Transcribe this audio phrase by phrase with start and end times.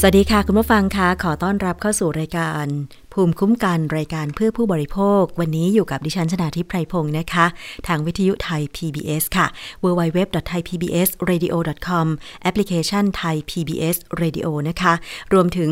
[0.00, 2.66] สวัสดีค่ะ คุณผู้ฟังคะขอต้อนรับเข้าสู่รายการ
[3.12, 7.46] ภูมิคุ้มกันรายการเพื่อผู้บริโภค วันนี้อยู่กับดิฉันชนาทิพไพรพงศ์นะคะ
[7.86, 9.46] ทางวิทยุไทย PBS ค่ะ
[9.84, 12.06] www.thaipbsradio.com
[12.42, 14.92] แอปพลิเคชันไทย PBS Radio นะคะ
[15.32, 15.70] รวมถึง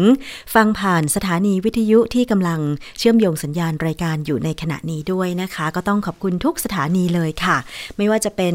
[0.55, 2.61] ฟังผ่านสถานีวิทยุที่กำลัง
[2.99, 7.57] เชื่อมโยงสัญญาณรายการอยู่ในขณะนี้ด้วยนะคะ ก็ต้องขอบคุณทุกสถานีเลยค่ะ
[7.97, 8.55] ไม่ว่าจะเป็น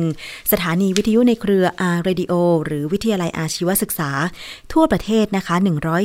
[0.52, 2.34] สถานีวิทยุในเครือ R Radio
[2.66, 4.12] หรือวิทยาลัยอาชีวศึกษา
[4.74, 5.56] ทั่วประเทศนะคะ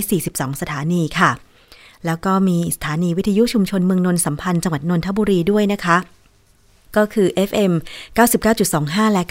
[0.06, 1.32] 142 สถานีค่ะ
[2.06, 5.98] แล้วก็มีสถานีวิทยุชุมชนเมืองนนสัมพันธ์จังหวัดนนทบุรีด้วยนะคะ
[6.96, 7.72] ก็คือ FM
[8.46, 9.22] 99.25 และ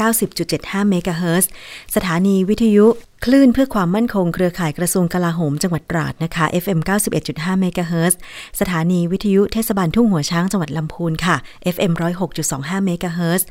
[0.42, 1.52] 90.75 เมกะเฮิรตซ์
[1.96, 2.86] สถานีวิทยุ
[3.26, 6.80] คลื่นเพื่อความมั่นคงเครือข่ายกระทรวงกลาโหมจังหวัดตราดนะคะ FM
[7.20, 8.20] 91.5เมกะเฮิรตซ์
[8.60, 11.36] สถานีวิทยุเทศบาลทุ่งหัวช้างจังหวัดลำพูนค่ะ
[11.76, 11.92] FM
[12.40, 13.48] 106.25เมกะเฮิรตซ์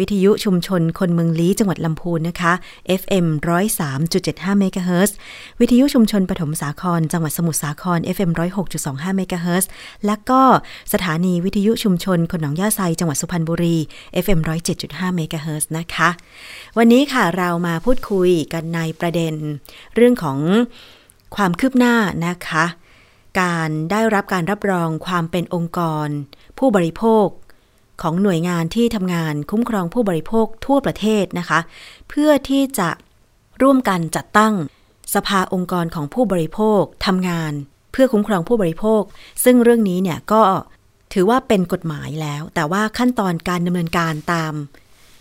[0.00, 2.52] วิทยุชุมชนคนเมืองลี้จังหวัดลำพูนนะคะ
[3.00, 3.26] FM
[3.94, 5.16] 103.75เมกะเฮิรตซ์
[5.60, 8.30] วิทยุชุมชนปฐมสาคร จังหวัดสมุทรสาคร FM
[8.74, 9.70] 106.25เมกะเฮิรตซ์
[10.06, 10.42] และก็
[10.92, 13.76] สถานีวิทยุชุมชนคนหนองหญ้าไซจังหวัดสุพรรณบุรี
[14.24, 14.40] FM
[14.78, 16.08] 107.5เมกะเฮิรตซ์นะคะ
[16.78, 19.34] วันนี้ค่ะเรามาพูดคุยกันในประเด็น
[19.94, 20.38] เรื่องของ
[21.36, 21.94] ความคืบหน้า
[22.26, 22.64] นะคะ
[23.40, 26.08] การได้รับการรับรองความเป็นองค์กร
[26.58, 27.26] ผู้บริโภค
[28.02, 31.60] ของหน่วยงานที่ทำงานคุ้มครองผู้บริโภคทั่วประเทศนะคะ
[32.08, 32.88] เพื่อที่จะ
[33.62, 34.54] ร่วมกันจัดตั้ง
[35.14, 37.52] สภาองค์กรของผู้บริโภคทำงาน
[37.92, 39.02] เพื่อคุ้มครองผู้บริโภค
[39.44, 40.42] ซึ่งเรื่องนี้เนี่ยก็
[41.12, 44.52] ถือว่าเป็นกฎหมายแล้ว แต่ว่าขั้นตอนการดำเนินการตาม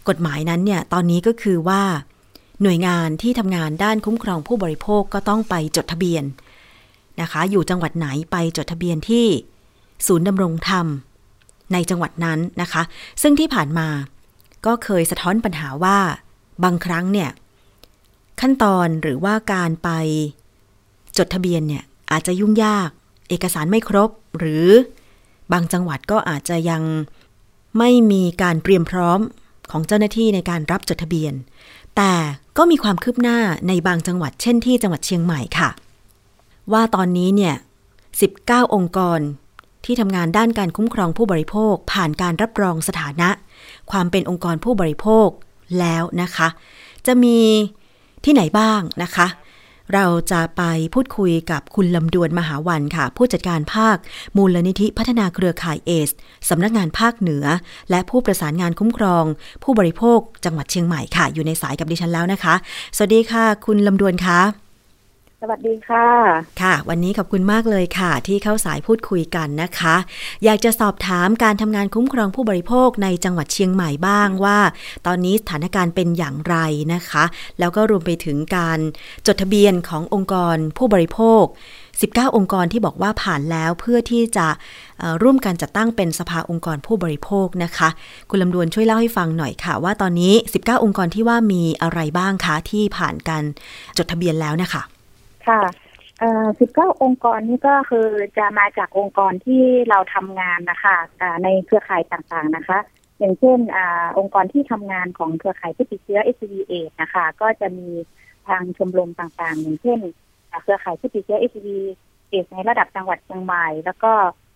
[0.09, 1.83] กฎหมายนั้นเนี่ยตอนนี้ก็คือว่า
[2.61, 6.23] หน่วยงานที่ทำงานด้านคุ้มครองผู้บริโภคก็ต้องไปจดทะเบียน
[7.21, 9.27] นะคะ อยู่จังหวัดไหนไปจดทะเบียนที่
[10.07, 10.87] ศูนย์ดำรงธรรม
[11.73, 12.83] ในจังหวัดนั้นนะคะ
[13.21, 13.87] ซึ่งที่ผ่านมา
[14.65, 15.97] ก็เคยสะท้อนปัญหาว่า
[16.63, 17.29] บางครั้งเนี่ย
[18.41, 19.89] ขั้นตอนหรือว่าการไป
[21.17, 22.89] จดทะเบียนเนี่ยอาจจะยุ่งยาก
[23.29, 24.09] เอกสารไม่ครบ
[24.39, 24.67] หรือ
[25.51, 26.83] บางจังหวัดก็อาจจะยัง
[27.77, 29.19] ไม่มีการเตรียมพร้อม
[29.71, 31.33] ของเจ้าหน้าที่ในการรับจดทะเบียน
[31.95, 32.13] แต่
[32.57, 35.69] ก็มีความคืบหน้าในบางจังหวัด เช่นที่จังหวัดเชียงใหม่ค่ะ
[36.71, 37.55] ว่าตอนนี้เนี่ย
[38.13, 39.19] 19 องค์กร
[39.85, 43.29] ที่ทำงานด้านการคุ้มครองผู้บริโภค ผ่านการรับรองสถานะ
[43.91, 45.27] ความเป็นองค์กรผู้บริโภค
[45.79, 46.47] แล้วนะคะ
[47.07, 47.39] จะมี
[48.25, 49.27] ที่ไหนบ้างนะคะ
[49.93, 53.97] เราจะไปพูดคุยกับคุณลำดวนมหาวันค่ะ ผู้จัดการภาค
[54.37, 56.09] มูลนิธิพัฒนาเครือข่ายเอส
[56.49, 57.45] สำนักงานภาคเหนือ
[57.89, 59.25] และผู้ประสานงานคุ้มครอง
[59.63, 62.55] ผู้บริโภค จังหวัดเชียงใหม่ค่ะ อยู่ในสายกับดิฉันแล้วนะคะ
[62.95, 64.64] สวัสดีค่ะ คุณลำดวนคะ
[65.41, 66.07] สวัสดีค่ะ
[66.61, 69.95] ค่ะ วันนี้ขอบคุณมากเลยค่ะ ที่เข้าสายพูดคุยกันนะคะ
[70.43, 74.59] อยากจะสอบถามการทำงานคุ้มครองผู้บริโภคในจังหวัดเชียงใหม่บ้างว่า
[75.07, 76.55] ตอนนี้สถานการณ์เป็นอย่างไร
[76.93, 77.23] นะคะ
[77.59, 78.79] แล้วก็รวมไปถึงการ
[79.27, 81.43] จดทะเบียนขององค์กรผู้บริโภค
[81.91, 84.47] 19 องค์กรที่บอกว่าผ่านแล้วเพื่อที่จะ
[85.23, 87.89] ร่วมกันจัดตั้งเป็นสภาองค์กรผู้บริโภคนะคะ
[88.29, 93.43] คุณลำดวนช่วยเล่าให้ฟังหน่อยค่ะ ว่าตอนนี้ 19 องค์กรที่ว่ามีอะไรบ้างคะที่ผ่านการ
[93.97, 94.83] จดทะเบียนแล้วนะคะ
[95.47, 95.61] ค่ะ
[96.59, 98.07] สิบเก้าองค์กรนี่ก็คือ
[98.37, 100.97] จะมาจากองค์กรที่เราทำงานนะคะ
[101.43, 102.79] ในเครือข่ายต่างๆนะคะ
[103.19, 103.77] อย่างเช่นอ
[104.17, 107.89] องค์กรที่ทำงานของเครือข่ายผู้ติดเชื้อ h อ v นะคะ ก็จะมี
[108.47, 109.99] ทางชมรมต่างๆ อย่างเช่น
[110.63, 111.67] เครือข่ายผู้ติดเชื้อ h อ v
[112.51, 114.11] ในระดับจังหวัดเชียงใหม่ แล้วก็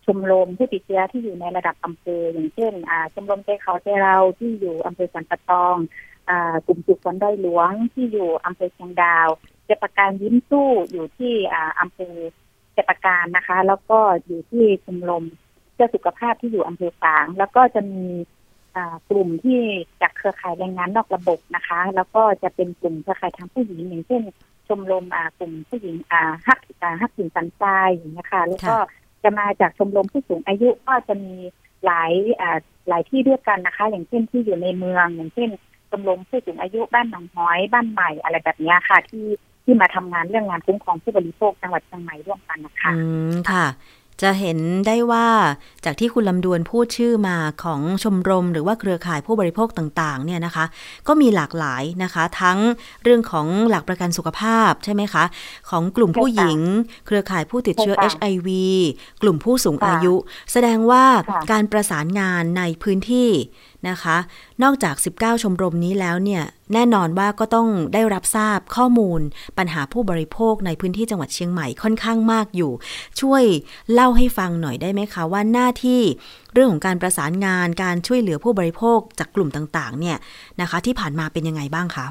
[0.05, 2.73] ชมรมผู้ติดเชื้อที่อยู่ในระดับอำเภออย่างเช่น
[3.13, 5.75] ชมรมใจเขาใจเราที่อยู่อำเภอสันปะตอง
[6.67, 9.27] กลุ่มจุกฝนได้หลวงที่อยู่อำเภอเชียงดาว
[9.69, 12.15] เจปการยิ้มสู้อยู่ที่อ่าอำเภอ
[12.73, 15.23] เจปการนะคะ แล้วก็อยู่ที่ชมรม
[15.73, 18.05] เพื่อสุขภาพที่อยู่อำเภอฝาง แล้วก็จะมี
[19.09, 19.61] กลุ่มที่
[20.01, 24.21] จากเครือข่ายแรงงานนอกระบบนะคะ แล้วก็จะเป็นกลุ่มเครือข่ายทางผู้หญิงอย่างเช่น
[24.67, 25.05] ชมรม
[25.39, 25.95] กลุ่มผู้หญิง
[26.47, 26.59] ฮัก
[27.01, 28.75] ฮักสินสันทรายอย่างนี้ค่ะแล้วก็
[29.23, 31.35] จะมาจากชมรมผู้สูงอายุก็จะมี
[31.85, 32.11] หลาย
[32.89, 35.49] หลายที่ด้วยกันนะคะ อย่างเช่นที่อยู่ในเมือง อย่างเช่น
[35.89, 39.25] ชมรมผู้สูงอายุบ้านหนองห้อยบ้านใหม่อะไรแบบนี้ค่ะ ที่
[39.69, 42.99] ที่มาทำงานเรื่องงานคุ้มครองผู้บริโภคจังหวัดเชียงใหม่ร่วมกันนะคะอื
[43.31, 43.65] มค่ะ
[44.21, 45.27] จะเห็นได้ว่า
[45.85, 50.65] จากที่คุณลำดวนพูดชื่อมาของชมรม หรือว่าเครือข่ายผู้บริโภคต่างๆ เนี่ยนะคะ
[51.07, 52.59] ก็มีหลากหลายนะคะ ทั้ง
[53.03, 55.23] เรื่องของหลักประกันสุขภาพใช่ไหมคะ
[55.69, 56.59] ของกลุ่มผู้หญิง
[57.05, 58.49] เครือข่ายผู้ติดเชื้อ HIV
[59.21, 60.15] กลุ่มผู้สูงอายุ
[60.51, 61.05] แสดงว่า
[61.51, 63.29] การประสานงานในพื้นที่
[63.89, 64.17] นะคะ
[64.63, 66.43] นอกจาก 19 ชมรมนี้แล้วเนี่ย
[66.73, 69.21] แน่นอนว่าก็ต้องได้รับทราบข้อมูล
[69.57, 72.71] ปัญหาผู้บริโภคในพื้นที่จังหวัดเชียงใหม่ค่อนข้างมากอยู่
[73.21, 73.43] ช่วย
[73.93, 76.01] เล่าให้ฟังหน่อยได้ไหมคะ ว่าหน้าที่
[76.53, 80.17] เรื่องของการประสานงานการช่วยเหลือผู้บริโภคจากกลุ่มต่างๆ เนี่ย
[80.61, 82.05] นะคะ ที่ผ่านมาเป็นยังไงบ้างคะ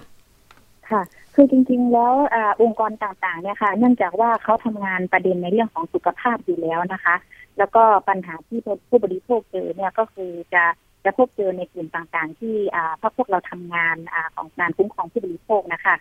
[0.91, 1.03] ค่ะ
[1.35, 7.15] คือจริงๆ แล้วอองค์กรต่างๆ เนี่ยค่ะ เนื่องจากว่าเขาทำงานประเด็นในเรื่องของสุขภาพอยู่แล้วนะคะ
[7.59, 10.65] แล้วก็ปัญหาที่ผู้บริโภคเจอเนี่ยก็คือจะ
[11.05, 15.95] จะพบเจอในกลุ่มต่างๆ ที่อ่าพวกเราทำงานอของงานคุ้มครองผู้บริโภคนะคะ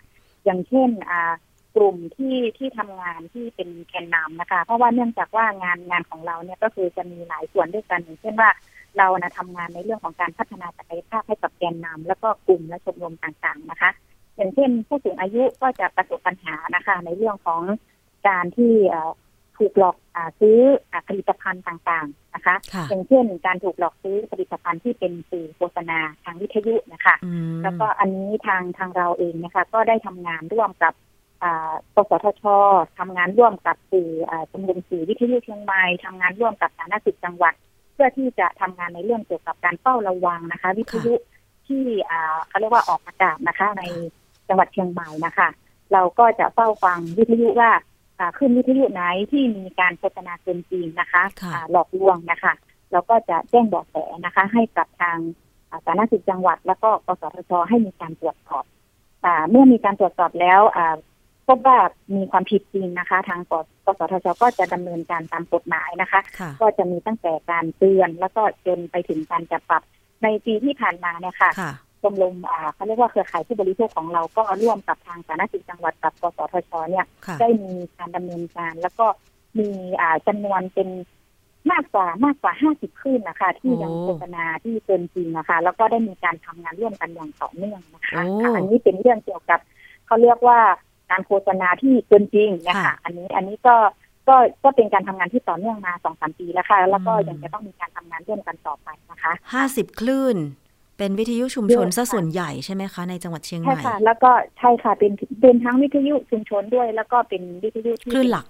[0.44, 0.90] อย่างเช่น
[1.76, 8.50] กลุ่มที่ที่ทำงานที่เป็นแกนนำนะคะ เพราะว่าเนื่องจากว่างานงานของเราเนี่ยก็คือจะมีหลายส่วนด้วยกันอย่างเช่นว่า
[8.98, 13.90] เรานะทำงานในเรื่องของการพัฒนาศักยภาพให้กับแกนนำแล้วก็กลุ่มและชมรมต่างๆนะคะ
[14.36, 17.62] อย่างเช่นผู้สูงอายุก็จะประสบปัญหานะคะ ในเรื่องของ
[18.28, 18.74] การที่
[19.58, 20.58] ถูกหลอกอซื้อ
[21.08, 22.54] ผลิตภัณฑ์ต่างๆนะคะ
[22.88, 27.14] อย่างเช่นการถูกหลอกซื้อผลิตภัณฑ์ที่เป็นสื่อโฆษณาทางวิทยุนะคะ
[27.62, 30.94] แล้วก็อันนี้ทางทางเราเองนะคะ ก็ได้ทำงานร่วมกับ
[31.94, 32.42] กสทช
[32.98, 34.10] ทำงานร่วมกับสื่อ
[34.50, 37.54] ชมรมสื่อวิทยุเชียงใหม่ทำงานร่วมกับสาธารณสุขจังหวัด
[37.94, 41.14] เพื่อที่จะทำงานในเรื่องเกี่ยวกับการเฝ้าระวังนะคะ วิทยุ
[41.68, 41.84] ที่
[42.48, 43.82] เขาเรียกว่าออกอากาศนะคะ ใน
[44.48, 45.48] จังหวัดเชียงใหม่นะคะ
[45.92, 47.70] เราก็จะเฝ้าฟังวิทยุว่า
[48.38, 51.22] ขึ้นวิทยุไหนที่มีการโฆษณาเกินจริงนะคะ
[51.70, 52.52] หลอกลวงนะคะ
[52.92, 55.18] เราก็จะแจ้งบอกแสนะคะ ให้กับทาง
[55.70, 58.64] สาธารณสุขจังหวัด แล้วก็กสทชให้มีการตรวจสอบ
[59.50, 60.60] เมื่อมีการตรวจสอบแล้ว
[61.46, 61.78] พบว่า
[62.16, 63.52] มีความผิดจริงนะคะ ทางก
[63.98, 66.20] สทชก็จะดำเนินการตามกฎหมายนะคะ
[66.60, 69.82] ก็จะมีตั้งแต่การเตือนแล้วก็จนไปถึงการจับปรับ
[70.22, 71.50] ในปีที่ผ่านมาเนี่ยค่ะ
[72.02, 72.34] ชมรม
[72.74, 77.06] เขาเรียกว่าเครือข่ายผู้บริโภคของเราก็ร่วมกับทางสาธารณสุขจังหวัดกับกสทชเนี่ย
[77.40, 79.06] ได้มีการดำเนินการ แล้วก็
[79.58, 79.68] มี
[80.26, 80.88] จำนวนเป็น
[81.70, 88.22] มากกว่ามากกว่าห้าสิบคลื่นนะคะ ที่ยังโฆษณาที่เกินจริงนะคะ แล้วก็ได้มีการทำงานร่วมกันอย่างต่อเนื่องนะคะ
[88.54, 89.60] อันนี้เป็นเรื่องเกี่ยวกับ
[90.06, 90.60] เขาเรียกว่า
[91.10, 93.76] การโฆษณาที่เกินจริงนะคะอันนี้อันนี้ก็
[94.28, 100.36] ก็ก็เป็นการทำงานที่ต่อเนื่องมาสองสามปีแล้วค่ะ แล้วก็ยังจะต้องมีการทำงานร่วมกันต่อไปนะคะห้าสิบคลื่น
[100.98, 108.44] เป็นวิทยุชุมชนซะส่วนใหญ่ใช่ไหมคะ ในจังหวัดเชียงใหม่ใช่ค่ะ แล้วก็ใช่ค่ะเป็นเป็นทั้งวิทยุชุมชนด้วย แล้วก็เป็นวิทยุที่คลื่นหลัก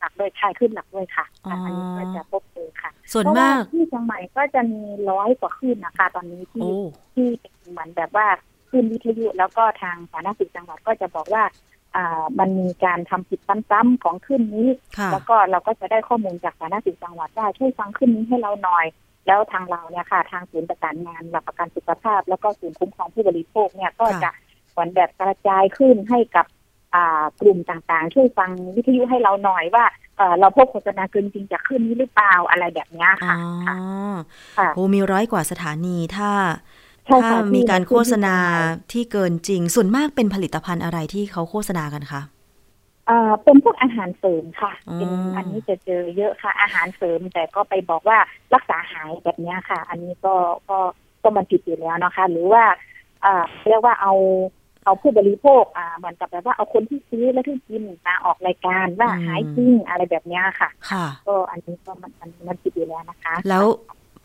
[0.00, 6.70] หลักด้วยใช่ขึ้นหลักด้วยค่ะอันนี้ก็จะพบเจอค่ะ ส่วนมากที่เชียงใหม่ก็จะมีร้อยกว่าขึ้นนะคะ ตอนนี้ที่
[7.14, 7.26] ที่
[7.70, 8.26] เหมือนแบบว่า
[8.70, 11.44] ขึ้นวิทยุแล้วก็ทางสาธารณสุขจังหวัดก็จะบอกว่า
[11.96, 14.68] อ่ามันมีการทำผิดซ้ำๆของขึ้นนี้
[15.12, 18.86] แล้วก็เราก็จะได้ข้อมูลจากสาธารณสุขจังหวัดว่าช่วยฟังขึ้นนี้ให้เราหน่อย
[19.26, 24.30] แล้วทางเราเนี่ยค่ะ ทางศูนย์ประสานงานหลักประกันสุขภาพ แล้วก็ศูนย์คุ้มครองผู้บริโภคเนี่ยก็จะ
[24.70, 26.46] เหมือนแบบกระจายขึ้นให้กับ
[27.40, 29.84] กลุ่มต่างๆ ช่วยฟังวิทยุให้เราหน่อยว่า
[30.40, 33.36] เราพบโฆษณาเกินจริงจะขึ้นนี้หรือเปล่าอะไรแบบนี้ค่ะ
[33.66, 36.30] ค่ะโอ้มีร้อยกว่าสถานีถ้า
[37.08, 37.18] ถ้า
[37.54, 38.36] มีการโฆษณา
[38.92, 42.41] ที่เกินจริง ส่วนมากเป็นผลิตภัณฑ์อะไรที่เขาโฆษณากันคะอ่า
[43.44, 48.18] เป็นพวกอาหารเสริมค่ะ เป็นอันนี้จะเจอเยอะค่ะ อาหารเสริมแต่ก็ไปบอกว่า
[48.54, 50.34] รักษาหายแบบนี้ค่ะ อันนี้ก็
[50.68, 50.78] ก็
[51.22, 52.64] ก็มันผิดอยู่แล้วนะคะ หรือว่า
[53.24, 54.14] อ่าเรียกว่าเอา
[54.84, 63.64] เอาผู้บริโภคอ่าเหมือนกับแบบว่าเอาคนที่ซื้อและที่กินมาออกรายการว่าหายจริงอะไรแบบนี้ค่ะ ค่ะ ก็อันนี้ก็มันมันมันผิดอยู่แล้วนะคะ แล้ว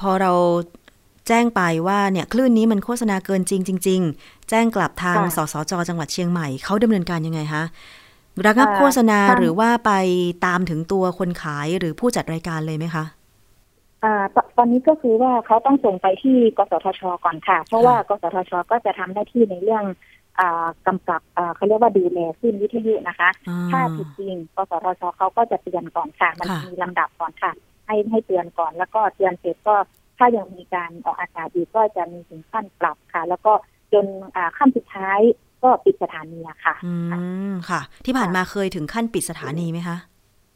[0.02, 0.34] พอเรา
[1.28, 7.64] แจ้งไปว่าเนี่ยคลื่นนี้มันโฆษณาเกินจริงจริงๆ แจ้งกลับทางสสจ จังหวัดเชียงใหม่เขาดำเนินการยังไงคะ
[8.46, 9.92] ระงับโฆษณาหรือว่าไป
[10.46, 13.06] ตามถึงตัวคนขายหรือผู้จัดรายการเลยไหมคะ
[14.04, 14.24] อ่า
[14.58, 19.84] ตอนนี้ก็คือว่าเขาต้องส่งไปที่กสทช ก่อนค่ะ เพราะว่ากสทช ก็จะทำหน้าที่ในเรื่อง
[20.88, 21.22] กำกับ
[21.56, 23.30] เขาเรียกว่าดูแลขึ้นวิทยุนะคะ
[23.72, 27.52] ถ้าผิดจริงกสทชเขาก็จะเตือนก่อนค่ะ มันมีลำดับก่อนค่ะ
[27.86, 29.76] ให้ให้เตือนก่อน แล้วก็เตือนเสร็จก็
[30.18, 33.54] ถ้ายังมีการออกอากาศอีกก็จะมีถึงขั้นปรับค่ะ แล้วก็
[33.94, 34.06] จน
[34.58, 35.20] ขั้นสุดท้าย
[35.64, 36.94] ก็ปิดสถานีค่ะ อื
[37.50, 39.98] มค่ะ ที่ผ่านมาเคยถึงขั้นปิดสถานีไหมคะ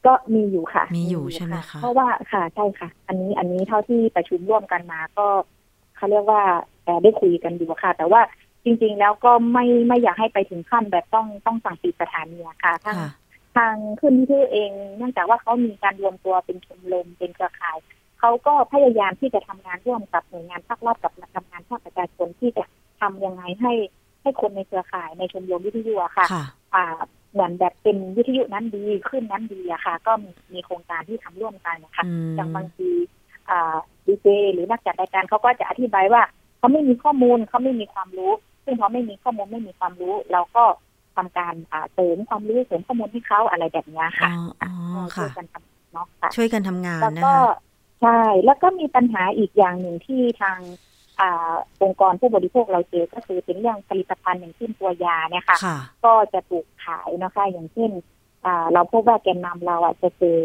[0.06, 5.28] ก็มีอยู่ค่ะ มีอยู่ใช่ไหมคะเพราะว่าค่ะใช่ค่ะ อันนี้อันนี้เท่าที่ประชุมร่วมกันมาก็
[5.96, 6.44] เขาเรียกว่า
[6.86, 8.22] แต่ได้คุยกันอยู่ค่ะ แต่ว่า
[8.64, 12.98] จริง ๆ แล้วก็ไม่ไม่อยากให้ไปถึงขั้นแบบต้องต้องสั่งปิดสถานีค่ะทาง
[13.56, 17.78] ทางขึ้นที่เองเนื่องจากว่าเขามีการรวมตัวเป็นชมรมเป็นเครือข่าย
[18.20, 22.64] เขาก็พยายามที่จะทำงานร่วมกับหน่วยงานภาครัฐกับทำงานภาคประชาชนที่จะ
[23.02, 23.74] ทำยังไงให้
[24.22, 26.28] ให้คนในเครือข่ายในชมรมวิทยุอะค่ะ
[26.76, 26.86] อ่า
[27.34, 32.04] เหมือนแบบเป็นวิทยุนั้นดีขึ้นนั้นดีอะค่ะ ก็มีมีโครงการที่ทำร่วมกันนะคะ
[32.36, 32.90] อย่างบางที
[33.50, 33.76] อ่า
[34.06, 36.22] ดีเจหรือนักจัดรายการเขาก็จะอธิบายว่า
[36.58, 38.32] เขาไม่มีข้อมูลเขาไม่มีความรู้
[38.66, 40.64] ซึ่งเขาไม่มีข้อมูลไม่มีความรู้ เราก็
[41.16, 41.54] ทำการ
[41.94, 44.30] เสริมความรู้เสริมข้อมูลให้เขาอะไรแบบนี้ค่ะ
[45.18, 47.38] ช่วยกันทำเนาะช่วยกันทำงานนะคะ
[48.02, 50.60] ใช่แล้วก็มีปัญหาอีกอย่างหนึ่งที่ทาง
[51.22, 51.24] อ
[51.84, 55.58] องค์กรผู้บริโภคเราเจอก็คือเป็นเรื่องผลิตภัณฑ์อย่างเช่นตัวยาเนี่ยค่ะ
[56.06, 57.92] ก็จะถูกขายนะคะอย่างเช่น
[58.74, 60.40] เราพบว่าแกนนำเราอะจะเจอ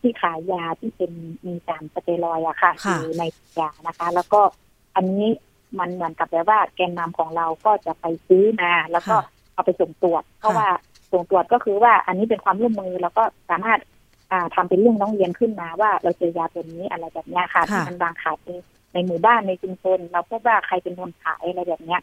[0.00, 1.12] ที่ขายยาที่เป็น
[1.46, 3.22] มีสารสเตียรอยอะค่ะอยู่ใน
[3.60, 4.40] ยานะคะ แล้วก็
[4.96, 5.28] อันนี้
[5.78, 9.16] มันเหมือนกับแบบว่าแกนนำของเราก็จะไปซื้อมาแล้วก็
[9.54, 10.68] เอาไปส่งตรวจเพราะว่า
[11.12, 13.78] ส่งตรวจก็คือว่าอันนี้เป็นความร่วมมือแล้วก็สามารถ
[14.32, 18.36] อ่าทำเป็นเรื่องน้องเรียนขึ้นมาว่าเราเจอยาตัวนี้อะไรแบบนี้ค่ะที่มันวางขาย
[18.98, 22.00] ในในหมู่บ้านในชุมชนเราพบว่าใครเป็นคนขายอะไรแบบเนี้ย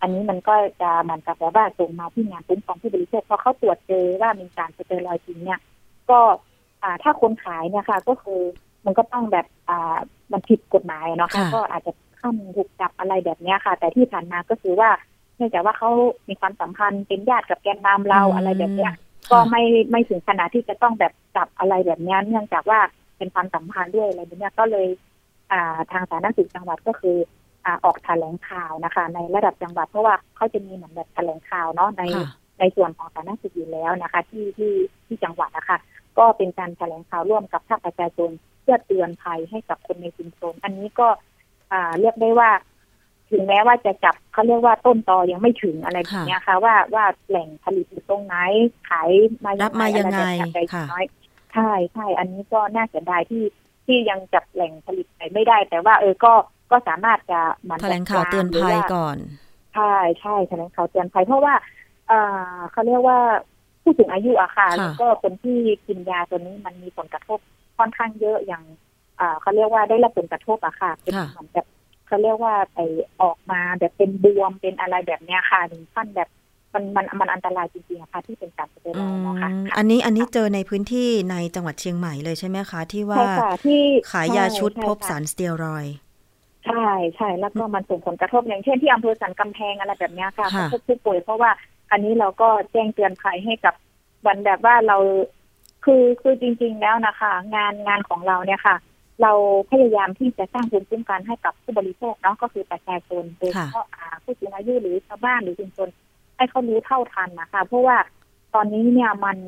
[0.00, 5.60] อันนี้มันก็จะเหมือนกับแบบว่าส่งมาที่งานคุ้มครองผู้บริโภคพอเขาตรวจเจอว่ามีการสเตอรอยด์จริงเนี่ย
[6.10, 6.18] ก็
[6.82, 8.40] อ่าถ้าคนขายเนี่ยค่ะ ก็คือ
[8.84, 9.96] มันก็ต้องแบบอ่า
[10.32, 14.90] มันผิดกฎหมายเนาะก็อาจจะขั้นถูกจับอะไรแบบนี้ค่ะ แต่ที่ผ่านมาก็คือว่า
[15.36, 15.90] เนื่องจากว่าเขา
[16.28, 18.92] มีความสัมพันธ์เป็นญาติกับแกนนำเราอะไรแบบเนี้ย
[19.30, 22.80] ก็ไม่ไม่ถึงขนาดที่จะต้องแบบจับอะไรแบบนี้เนื่องจากว่า
[23.18, 25.07] เป็นความสัมพันธ์ด้วยอะไรแบบนี้ก็เลยอ่า
[25.92, 27.16] ทางสาธารณสุขจังหวัดก็คือ
[27.64, 32.02] อ่าออกแถลงข่าวนะคะ ในระดับจังหวัดเพราะว่าเขาจะมีเหมือนแบบแถลงข่าวเนาะใน
[32.58, 34.72] ในส่วนของสาธารณสุขอยู่แล้วนะคะ ที่ที่
[35.06, 35.78] ที่จังหวัดนะคะ
[36.18, 38.30] ก็เป็นการแถลงข่าวร่วมกับภาคประชาชน
[38.62, 41.08] เพื่อเตือนภัยให้กับคนในชุมชนอันนี้ก็
[41.72, 42.50] อ่าเรียกได้ว่า
[43.30, 48.34] ถึงแม้ว่าจะจับเขาเรียกว่าต้นตอยังไม่ถึงอะไรแบบนี้ค่ะ ว่าว่าแหล่งผลิตอยู่ตรงไหน
[48.88, 49.10] ขาย
[49.44, 50.18] มารับมายังไง
[50.74, 50.84] ค่ะ
[51.54, 53.42] ใช่ใช่อันนี้ก็น่าเสียดายที่
[53.88, 56.32] ที่ยังจับแหล่งผลิตไหนไม่ได้ แต่ว่า เออก็
[56.70, 59.16] ก็สามารถจะมันแถลงข่าวเตือนภัยก่อน
[59.74, 61.54] ใช่ใช่แถลงข่าวเตือนภัยเพราะว่า
[62.08, 62.12] เอ
[62.46, 63.18] อเขาเรียกว่า
[63.82, 67.38] ผู้สูงอายุอะค่ะแล้วก็คนที่กินยาตัวนี้มันมีผลกระทบ
[67.78, 68.62] ค่อนข้างเยอะอย่าง
[69.40, 71.66] เขาเรียกว่าได้รับผลกระทบอะค่ะเป็นเหมือนแบบ
[72.06, 72.78] เขาเรียกว่าไป
[73.22, 76.28] ออกมาแบบเป็นบวมเป็นอะไรแบบเนี้ยค่ะถึงขั้นแบบ
[76.74, 83.24] มันมันมันอันตรายจริงๆค่ะที่เป็นการสเตียรอยด์นะคะอันนี้อันนี้เจอในพื้นที่ในจังหวัดเชียงใหม่เลยใช่ไหมคะ ที่ว่า
[83.66, 83.82] ที่
[84.12, 85.94] ขายยาชุดพบสารสเตียรอยด์
[86.66, 91.50] ใช่ใช่แล้วก็มันส่งผลกระทบอย่างเช่นที่อำเภอสันกำแพงอะไรแบบนี้ค่ะพบผู้ป่วยเพราะว่า
[91.90, 93.74] อันนี้เราก็แจ้งเตือนภัยให้กับ
[94.26, 94.96] วันแบบว่าเรา
[95.84, 98.76] คือคือจริง ๆ แล้วนะคะ งานงานของเราเนี่ยค่ะ
[99.22, 99.32] เรา
[99.70, 103.86] พยายามที่จะสร้างภูมิคุ้มกันให้กับผู้บริโภคเนาะก็คือประชาชนโดยเฉพาะ
[104.24, 105.88] ผู้สูงอายุหรือชาวบ้านหรือชุมชน
[106.38, 107.96] ให้เขารู้เท่าทันนะคะ เพราะว่า
[108.54, 109.38] ตอนนี้เนี่ยมัน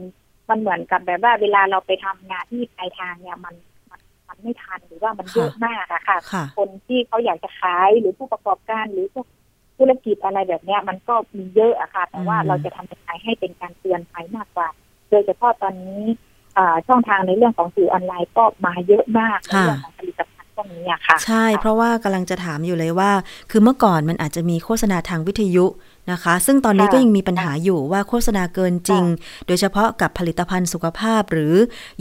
[0.49, 3.54] มันเหมือนกับแบบว่าเวลาเราไปทำงานที่ปลายทางเนี่ยมัน
[3.90, 6.18] มันมันไม่ทันหรือว่ามันเยอะมากอะค่ะ
[6.56, 9.26] คนที่เขาอยากจะขายหรือผู้ประกอบการหรือพวก
[9.78, 14.68] ธุรกิจอะไรแบบเนี้ย มันก็มีเยอะอะค่ะ แต่ว่าเราจะทำยังไงให้เป็นการเตือนภัยมากกว่า
[15.11, 16.02] โดยเฉพาะตอนนี้
[16.87, 23.11] ช่องทางในเรื่องของสื่อออนไลน์ก็มาเยอะมากในเรื่องของผลิตภัณฑ์พวกนี้ค่ะใช่เพราะว่ากำลังจะถามอยู่เลยว่า
[23.50, 25.66] คือเมื่อก่อนมันอาจจะมีโฆษณาทางวิทยุ
[26.12, 29.05] นะคะ ซึ่งตอนนี้ก็ยังมีปัญหาอยู่ว่าโฆษณาเกินจริง
[29.46, 31.55] โดยเฉพาะกับผลิตภัณฑ์สุขภาพหรือ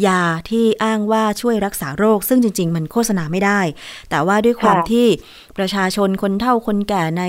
[0.07, 3.61] ยาที่อ้างว่าช่วยรักษาโรค ซึ่งจริง ๆ มันโฆษณาไม่ได้
[4.09, 5.07] แต่ว่าด้วยความที่
[5.57, 7.23] ประชาชนคนเฒ่าคนแก่ใน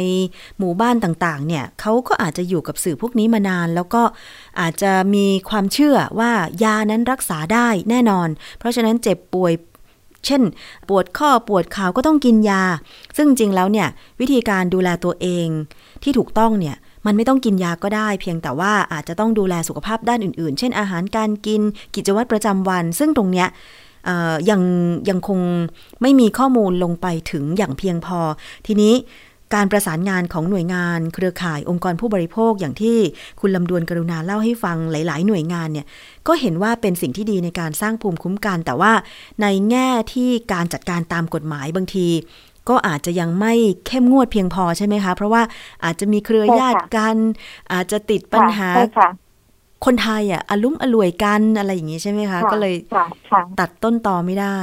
[0.59, 4.03] หมู่บ้านต่างๆ เนี่ยเขาก็อาจจะอยู่กับสื่อพวกนี้มานาน แล้วก็
[4.61, 6.33] อาจจะมีความเชื่อว่า
[6.65, 9.53] ยานั้นรักษาได้แน่นอน เพราะฉะนั้นเจ็บป่วย
[10.27, 10.43] เช่น
[10.89, 12.63] ปวดข้อปวดขาก็ต้องกินยา
[13.17, 13.89] ซึ่งจริงแล้วเนี่ย
[14.21, 15.49] วิธีการดูแลตัวเอง
[16.03, 21.61] ที่ถูกต้องเนี่ยมันไม่ต้องกินยาก็ได้ เพียงแต่ว่าอาจจะต้องดูแลสุขภาพด้านอื่น ๆ เช่นอาหารการกิน
[21.95, 23.49] กิจวัตรประจำวัน ซึ่งตรงเนี้ย
[24.51, 24.63] ยัง
[25.11, 25.41] ยังคง
[26.03, 28.19] ไม่มีข้อมูลลงไปถึงอย่างเพียงพอ
[28.67, 28.95] ทีนี้
[29.55, 32.99] การประสานงานของหน่วยงานเครือข่ายองค์กรผู้บริโภคอย่างที่
[33.41, 35.87] คุณลำดวนกรุณาเล่าให้ฟังหลาย ๆ หน่วยงานเนี่ย
[36.27, 38.93] ก็เห็นว่าเป็นสิ่งที่ดีในการสร้างภูมิคุ้มกัน แต่ว่า
[39.43, 42.09] ในแง่ที่การจัดการตามกฎหมายบางที
[42.69, 43.55] ก็อาจจะยังไม่
[43.87, 45.43] เข้มงวดเพียงพอใช่ไหมคะ เพราะว่า
[45.85, 47.17] อาจจะมีเครือญาติกัน
[47.73, 48.71] อาจจะติดปัญหา
[49.85, 52.75] คนไทยอะอลุ้มอล่วยกันอะไรอย่างนี้ใช่ไหมคะ ก็เลย
[53.61, 54.59] ตัดต้นตอไม่ได้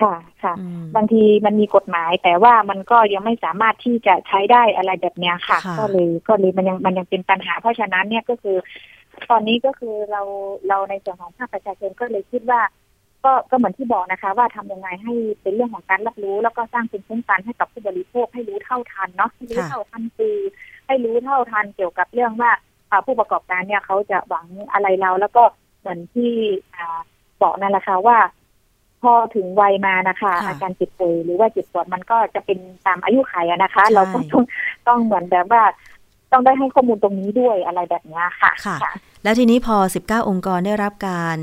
[0.00, 0.54] ค่ะค่ะ
[0.96, 8.56] บางทีมันมีกฎหมาย แต่ว่ามันก็ยังไม่สามารถที่จะใช้ได้อะไรแบบนี้ค่ะ ก็เลยก็เลยมันยังมันยังเป็นปัญหา เพราะฉะนั้นเนี่ยก็คือ
[9.30, 10.22] ตอนนี้ก็คือเรา
[10.68, 12.60] เราในส่วนของภาคประชาชนก็เลยคิดว่า
[13.24, 20.36] ก็ก็เหมือนที่บอกนะคะ ว่าทำยังไงให้เป็นเรื่องของการรับรู้ แล้วก็สร้างเป็นคุ้มกันให้กับผู้บริโภคให้รู้เท่าทันเนาะให้รู้เท่าทันคือ
[20.86, 22.50] ให้รู้เท่าทันเกี่ยวกับเรื่องว่า
[23.06, 25.42] ผู้ประกอบการเนี่ยเขาจะหวังอะไรเราแล้วก็
[25.80, 26.32] เหมือนที่
[27.42, 28.18] บอกนั่นแหละค่ะว่า
[29.02, 34.42] พอถึงวัยมานะคะ อาการเจ็บป่วยหรือว่าเจ็บปวดมันก็จะเป็นตามอายุขัยนะคะ เราก็ต้อง
[34.88, 35.62] ต้องเหมือนแบบว่า
[36.32, 41.36] ต้องได้ให้ข้อมูลตรงนี้ด้วยอะไรแบบนี้ค่ะค่ะ แล้วทีนี้พอ 19 องค์กรได้รับการ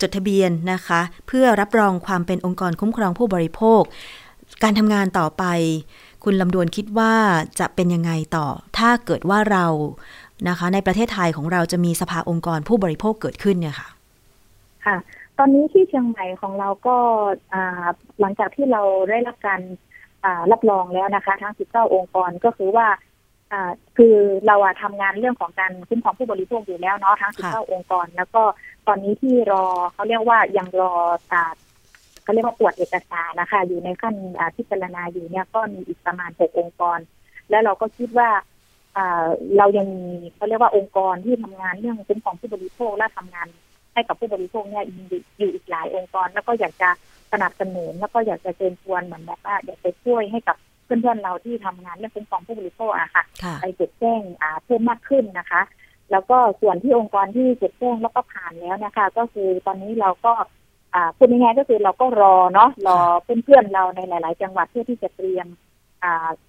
[0.00, 3.82] จดทะเบียนนะคะ เพื่อรับรองความเป็นองค์กรคุ้มครองผู้บริโภค
[4.62, 5.44] การทำงานต่อไป
[6.24, 7.14] คุณลำดวนคิดว่า
[7.60, 8.46] จะเป็นยังไงต่อ
[8.78, 9.66] ถ้าเกิดว่าเรา
[10.48, 13.88] นะคะ ในประเทศไทยของเราจะมีสภาองค์กรผู้บริโภคเกิดขึ้นเนี่ยค่ะ
[14.86, 14.96] ค่ะ
[15.42, 16.96] ตอนนี้ที่เชียงใหม่ของเราก็
[18.20, 19.60] หลังจากที่เราได้รับการ
[20.52, 22.86] รับรองแล้วนะคะ ทั้ง 19 องค์กรก็คือว่า
[23.96, 28.42] คือเราทำงานเรื่องของการคุ้มครองผู้บริโภคอยู่แล้วเนาะทั้ง 19 องค์กร แล้วก็
[28.86, 30.92] ตอนนี้ที่รอเขาเรียกว่ายังรอ
[32.22, 34.14] เขาเรียกว่าตรวจเอกสารนะคะ อยู่ในขั้น
[34.56, 36.98] พิจารณาอยู่เนี่ยก็มีอีกประมาณ 6 องค์กร
[37.50, 38.28] แล้วเราก็คิดว่า
[39.56, 43.48] เรายังมีเขาเรียกว่าองค์กรที่ทำงานเรื่องคุ้มครองผู้บริโภคและทำงาน
[43.94, 44.84] ให้กับผู้บริโภคเนี่ย
[45.38, 46.90] อยู่อีกหลายองค์กร แล้วก็อยากจะ
[47.32, 53.24] สนับสนุนแล้วก็อยากจะเชิญชวนเหมือนแบบว่าอยากจะช่วยให้กับเพื่อนๆเราที่ทำงานเรื่องคุ้มครองผู้บริโภคอะค่ะ
[53.60, 54.20] ไปจดแจ้ง
[54.64, 55.62] เพิ่มมากขึ้นนะคะ
[56.10, 60.32] แล้วก็ส่วนที่องค์กรที่จดแจ้งแล้วก็ผ่านแล้วนะคะ ก็คือตอนนี้เราก็
[61.16, 65.46] พูดง่ายๆก็คือเราก็รอเนาะรอเพื่อนๆเราในหลาย ๆ จังหวัดเพื่อที่จะเตรียม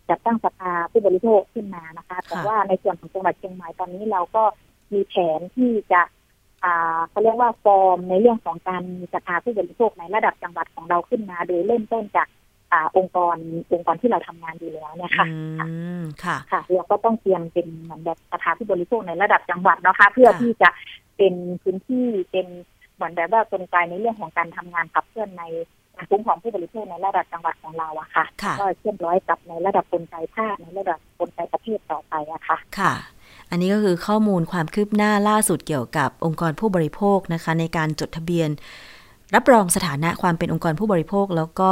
[0.09, 4.43] จัดตั้งสภาผู้บริโภคขึ้นมานะคะ แต่ว่าในส่วนของจังหวัดเชียงใหม่ตอนนี้เราก็
[4.93, 6.01] มีแผนที่จะ
[7.09, 12.27] เขาเรียกว่าฟอร์มในเรื่องของการมีสภาผู้บริโภคในระดับจังหวัดของเราขึ้นมา โดยเริ่มต้นจาก
[12.73, 13.35] อองค์กร
[13.73, 15.25] องค์กรที่เราทำงานอยู่แล้วเนี่ยค่ะ
[16.23, 20.69] ค่ะค่ะเราก็ต้องเตรียมเป็นเหมือนแบบสภาผู้บริโภคในระดับจังหวัดนะคะ เพื่อที่จะ
[21.17, 22.47] เป็นพื้นที่เป็น
[22.95, 25.43] เหมือนแบบว่ากลไกในเรื่องของการทำงานขับเคลื่อนใน
[25.95, 28.25] การคุ้มครองผู้บริโภคในระดับจังหวัดของเราอะค่ะ
[28.59, 32.93] ก็เชื่อมร้อยกับในระดับกลไกภาคในระดับกลไกประเทศต่อไปอะค่ะ ค่ะ
[33.51, 38.49] อันนี้ก็คือข้อมูลความคืบหน้าล่าสุดเกี่ยวกับองค์กรผู้บริโภคนะคะ ในการจดทะเบียน
[39.35, 41.71] รับรองสถานะความเป็นองค์กรผู้บริโภคแล้วก็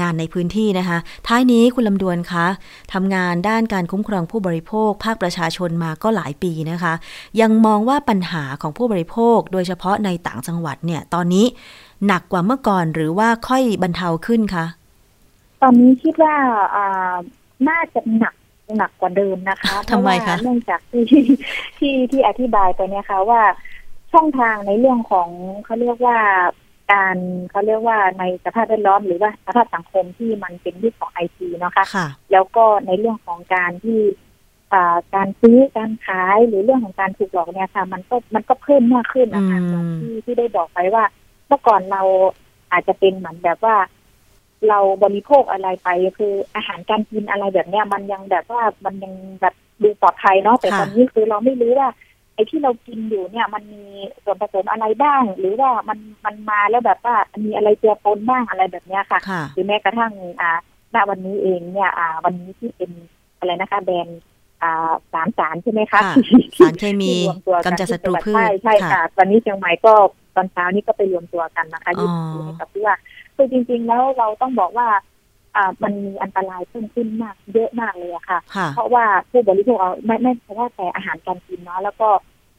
[0.00, 2.46] งานในพื้นที่นะคะ ท้ายนี้คุณลำดวนคะ
[2.92, 6.94] ทำงานด้านการคุ้มครองผู้บริโภค ภาคประชาชนมาก็หลายปีนะคะ
[7.40, 11.46] ยังมองว่าปัญหาของผู้บริโภค โดยเฉพาะในต่างจังหวัดเนี่ยตอนนี้
[12.06, 14.64] หนักกว่าเมื่อก่อนหรือว่าค่อยบรรเทาขึ้นคะ
[15.62, 16.34] ตอนนี้คิดว่า
[17.68, 18.34] น่าจะหนัก
[18.76, 21.04] หนักกว่าเดิมนะคะทำไมคะเนื่องจากที่
[21.78, 23.42] ที่ที่อธิบายไปเนี่ยค่ะว่า
[24.12, 25.28] ช่องทางในเรื่องของ
[25.64, 26.18] เขาเรียกว่า
[26.92, 27.16] การ
[27.50, 31.86] เขาเรียกว่าในสภาพแวดล้อมหรือว่าสภาพสังคมที่มันเป็นยุคของไอทีเนาะค่ะ
[32.32, 34.00] แล้วก็ในเรื่องของการที่
[35.14, 39.58] การซื้อการขายหรือเรื่องของการถูกหลอกเนี่ยค่ะ มันก็มันก็เพิ่มมากขึ้นนะคะ
[40.00, 41.04] ที่ที่ได้บอกไปว่า
[41.46, 42.02] เมื่อก่อนเรา
[42.72, 43.76] อาจจะเป็นเหมือนแบบว่า
[44.68, 51.88] เราบริโภคอะไรไป คืออาหารการกินอะไรแบบเนี้ย มันยังแบบว่ามันยังแบบดูปลอดภัยเนาะแต่ตอนนี้คือเราไม่รู้ว่า
[52.34, 53.84] ไอ้ที่เรากินอยู่เนี่ยมันมี
[54.24, 59.20] ส่วนผสมอะไรบ้าง หรือว่ามันมันมาแล้วแบบว่ามีอะไรเจือปนบ้างอะไรแบบเนี้ยค่ะ
[59.54, 60.50] หรือแม้กระทั่งอ่า
[60.94, 62.90] ณวันนี้เองเนี่ยอ่า วันนี้ที่เป็น
[63.38, 64.20] อะไรนะคะแบรนด์
[64.62, 66.00] อ่าสารสารใช่ไหมคะ
[66.58, 67.12] สารเคมี
[67.64, 69.92] กำจัดศัตรูพืชใช่ใช่ค่ะวันนี้เชียงใหม่ก็
[70.36, 72.12] ตอนเช้านี้ก็ไปรวมตัวกันนะคะยืน
[72.48, 72.94] ยันกับที่ว่า
[73.38, 74.88] คือจริง ๆ แล้วเราต้องบอกว่า
[75.56, 78.38] อ่ามันมีอันตรายเพิ่มขึ้นมาก เยอะมากเลยอะค่ะ
[78.74, 82.08] เพราะว่าผู้บริโภคเอาไม่ไม่เฉพาะแต่อาหารการกินเนาะแล้วก็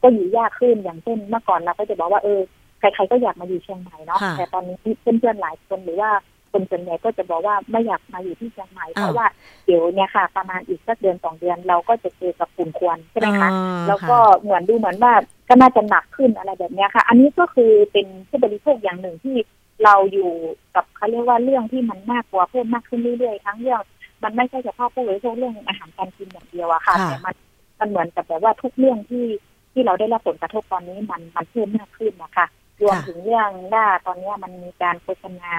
[0.02, 2.40] ก็อยู่ยากขึ้นอย่างเช่นเมื่อก่อนเราก็จะบอกว่าเออ
[2.78, 6.10] ใครๆก็อยากมาอยู่เชียงใหม่เนาะแต่ตอนนี้เพื่อนๆหลายคนหรือว่า
[6.52, 9.26] คนส่วนใหญ่ก็จะบอกว่าไม่อยากมาอยู่ที่เชียงใหม่เพราะว่า
[9.66, 13.50] เดี๋ยวเนี่ยค่ะ ประมาณอีกสักเดือนสองเดือนเราก็จะเจอกับฝุ่นควันใช่ไหมคะ
[13.88, 15.12] แล้วก็เหมือนดูเหมือนว่า
[15.48, 19.36] ก็น่าจะหนักขึ้นอะไรแบบนี้ค่ะ อันนี้ก็คือเป็นผู้บริโภคอย่างหนึ่งที่
[19.84, 20.32] เราอยู่
[20.74, 23.80] กับเขาเรียกว่าเรื่องที่มันมากกว่าเพิ่มมากขึ้นเรื่อยๆทั้งเรื่อง
[24.22, 27.34] มันไม่ใช่เฉพาะผู้บริโภคเรื่องอาหารการกินอย่างเดียวอะค่ะแต่มัน
[27.80, 29.26] มันเหมือนกับแบบว่าทุกเรื่องที่
[29.72, 32.46] ที่เราได้รับผลกระทบตอนนี้มันมันเพิ่มมากขึ้นนะคะ
[32.82, 35.54] รวมถึงเรื่องว่าตอนนี้มันมีการโฆษณา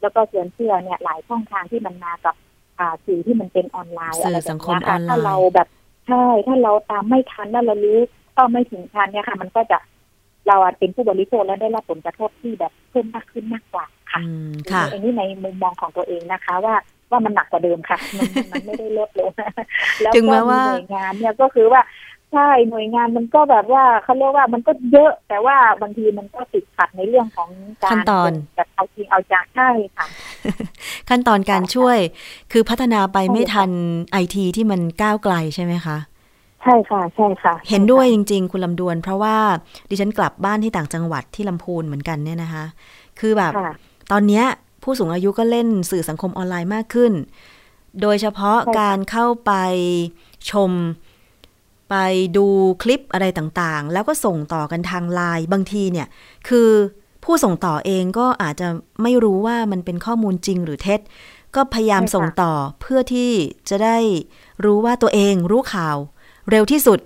[0.00, 2.34] แล้วก็เชิญเชื่อเนี่ยหลายช่องทางที่มันมากับ
[2.78, 5.68] อ่าสื่อที่มันเป็นออนไลน์อะไรแบบนี้ค่ะถ้าเราแบบ
[6.06, 7.98] ใช่ถ้าเราตามไม่ทันแล้วเรารู้
[8.36, 9.78] ก็ไม่ถึงทันเนี่ยค่ะ มันก็จะ
[10.48, 14.20] เราเป็นผู้บริโภคแล้วได้รับผลกระทบที่แบบเพิ่มมากขึ้นมากกว่าค่ะ
[14.92, 16.74] อันนี้ในมุมมองของตัวเองนะคะว่า
[17.10, 19.30] ว่ามันหนักกว่าเดิมค่ะ มันมันไม่ได้ลดลง
[20.02, 20.28] แล้วก็ห
[20.70, 21.82] น่วยงานเนี่ยก็คือว่า
[22.32, 27.48] ใช่หน่วยงานมันก็แบบว่าเขาเรียกว่ามันก็เยอะ แต่ว่าบางทีมันก็ติดขัดในเรื่องของ
[27.84, 30.06] การขั้นตอนแบบเอาจริงเอาจังใช่ค่ะ
[31.08, 31.98] ขั้นตอนการช่วย
[32.52, 33.70] คือพัฒนาไปไม่ทัน
[34.12, 35.96] ไอทีที่มันก้าวไกลใช่ไหมคะ
[36.62, 39.36] ใช่ค่ะ ใช่ค่ะ เห็นด้วยจริง ๆ คุณลำดวน เพราะว่า
[39.90, 42.64] ดิฉันกลับบ้านที่ต่างจังหวัดที่ลำพูนเหมือนกันเนี่ยนะคะ
[43.20, 43.52] คือแบบ
[44.12, 44.42] ตอนนี้
[44.82, 47.12] ผู้สูงอายุก็เล่นสื่อสังคมออนไลน์มากขึ้น
[48.00, 49.52] โดยเฉพาะการเข้าไป
[50.50, 50.72] ชม
[51.90, 51.94] ไป
[52.36, 52.46] ดู
[52.82, 56.06] คลิปอะไรต่างๆ แล้วก็ส่งต่อกันทางไลน์บางทีเนี่ย
[56.48, 56.70] คือ
[57.24, 58.68] ผู้ส่งต่อเองก็อาจจะ
[59.02, 61.00] ไม่รู้ว่ามันเป็นข้อมูลจริงหรือเท็จ
[61.54, 63.32] ก็พยายามส่งต่อเพื่อที่
[63.68, 63.98] จะได้
[64.64, 65.96] รู้ว่าตัวเองรู้ข่าว
[66.50, 66.98] เร็วที่สุด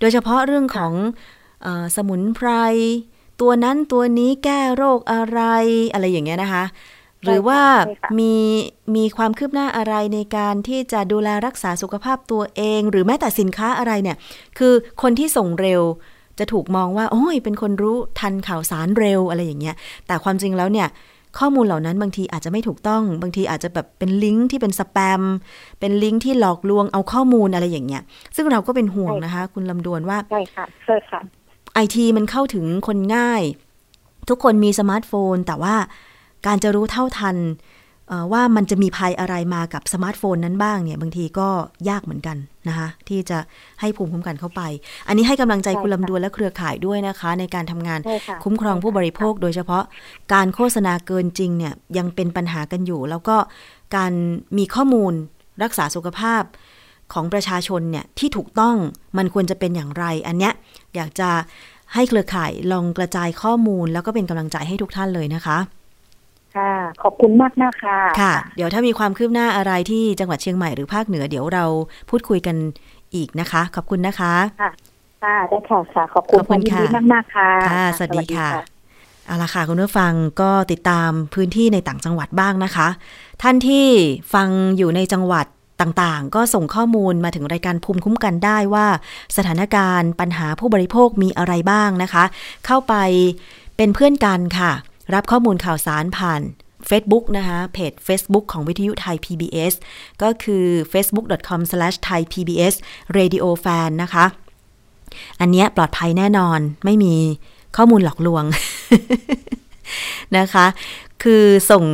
[0.00, 0.92] โดยเฉพาะเรื่องของ
[1.64, 2.50] อสมุนไพร
[3.40, 5.40] ตัวนั้นตัวนี้แก้โรคอะไร
[5.92, 6.64] อะไรอย่างเงี้ยนะคะ
[7.24, 7.60] หรือว่า
[8.18, 8.34] มี
[8.96, 14.16] มีความคืบหน้าอะไรในการที่จะดูแลรักษาสุขภาพตัวเอง หรือแม้แต่สินค้าอะไรเนี่ย
[14.58, 15.82] คือคนที่ส่งเร็ว
[16.38, 19.76] จะถูกมองว่า โอ้ยเป็นคนรู้ทันข่าวสารเร็วอะไรอย่างเงี้ย
[20.06, 20.88] แต่ความจริงแล้วเนี่ย
[21.38, 25.22] ข้อมูลเหล่านั้นบางทีอาจจะไม่ถูกต้อง บางทีอาจจะแบบเป็นลิงก์ที่เป็นสแปม
[25.80, 28.02] เป็นลิงก์ที่หลอกลวงเอาข้อมูลอะไรอย่างเงี้ย
[28.36, 31.20] ซึ่งเราก็เป็นห่วงนะคะ คุณลำดวนว่าใช่ค่ะใช่ค่ะ
[31.74, 33.42] ไอทีมันเข้าถึงคนง่าย
[34.28, 35.74] ทุกคนมีสมาร์ทโฟน แต่ว่า
[36.46, 37.36] การจะรู้เท่าทัน
[38.32, 41.48] ว่ามันจะมีภัยอะไรมากับสมาร์ทโฟนนั้นบ้างเนี่ยบางทีก็
[41.88, 42.36] ยากเหมือนกัน
[42.68, 43.38] นะคะที่จะ
[43.80, 44.62] ให้ภูมิคุ้มกันเข้าไป
[45.08, 48.00] อันนี้ให้กำลังใจคุณลำดวนและเครือข่ายด้วยนะคะ ในการทำงาน
[48.44, 49.84] คุ้มครองผู้บริโภค โดยเฉพาะ
[50.32, 53.36] การโฆษณาเกินจริงเนี่ยยังเป็นปัญหากันอยู่ แล้วก็
[53.96, 54.12] การ
[54.58, 55.12] มีข้อมูล
[55.62, 56.42] รักษาสุขภาพ
[57.12, 58.76] ของประชาชนเนี่ยที่ถูกต้อง
[59.18, 60.52] มันควรจะเป็นอย่างไร อันเนี้ย
[60.94, 61.30] อยากจะ
[61.94, 65.58] ให้เครือข่ายลองกระจายข้อมูล แล้วก็เป็นกำลังใจให้ทุกท่านเลยนะคะ
[66.56, 71.64] ค่ะ ขอบคุณมากนะคะ ค่ะ เดี๋ยวถ้ามีความคืบหน้าอะไรที่จังหวัดเชียงใหม่หรือภาคเหนือเดี๋ยวเรา
[72.10, 72.56] พูดคุยกัน
[73.14, 74.70] อีกนะคะ ขอบคุณนะคะ ค่ะ
[75.22, 78.48] ค่ะได้ค่ะค่ะ ขอบคุณคุณค่ะมากมากค่ะ ค่ะ สวัสดีค่ะ
[79.26, 82.88] เอาละค่ะคุณผู้ฟังก็ติดตามพื้นที่ในต่างจังหวัดบ้างนะคะ
[83.42, 83.86] ท่านที่
[84.34, 85.46] ฟังอยู่ในจังหวัด
[85.80, 88.86] ต่างๆ ก็ส่งข้อมูลมาถึงรายการภูมิคุ้มกันได้ว่า
[89.36, 92.24] สถานการณ์ปัญหาผู้บริโภคมีอะไรบ้างนะคะ
[92.66, 92.94] เข้าไป
[93.76, 94.72] เป็นเพื่อนกันค่ะ
[95.14, 96.42] รับข้อมูลข่าวสารผ่าน
[96.90, 99.74] Facebook นะคะเพจ Facebook ของวิทยุไทย PBS
[100.22, 104.24] ก็คือ facebook.com/thaipbsradiofan นะคะ
[105.40, 107.14] อันนี้ปลอดภัยแน่นอนไม่มี
[107.76, 108.44] ข้อมูลหลอกลวง
[110.38, 110.66] นะคะ
[111.22, 111.84] คือส่ง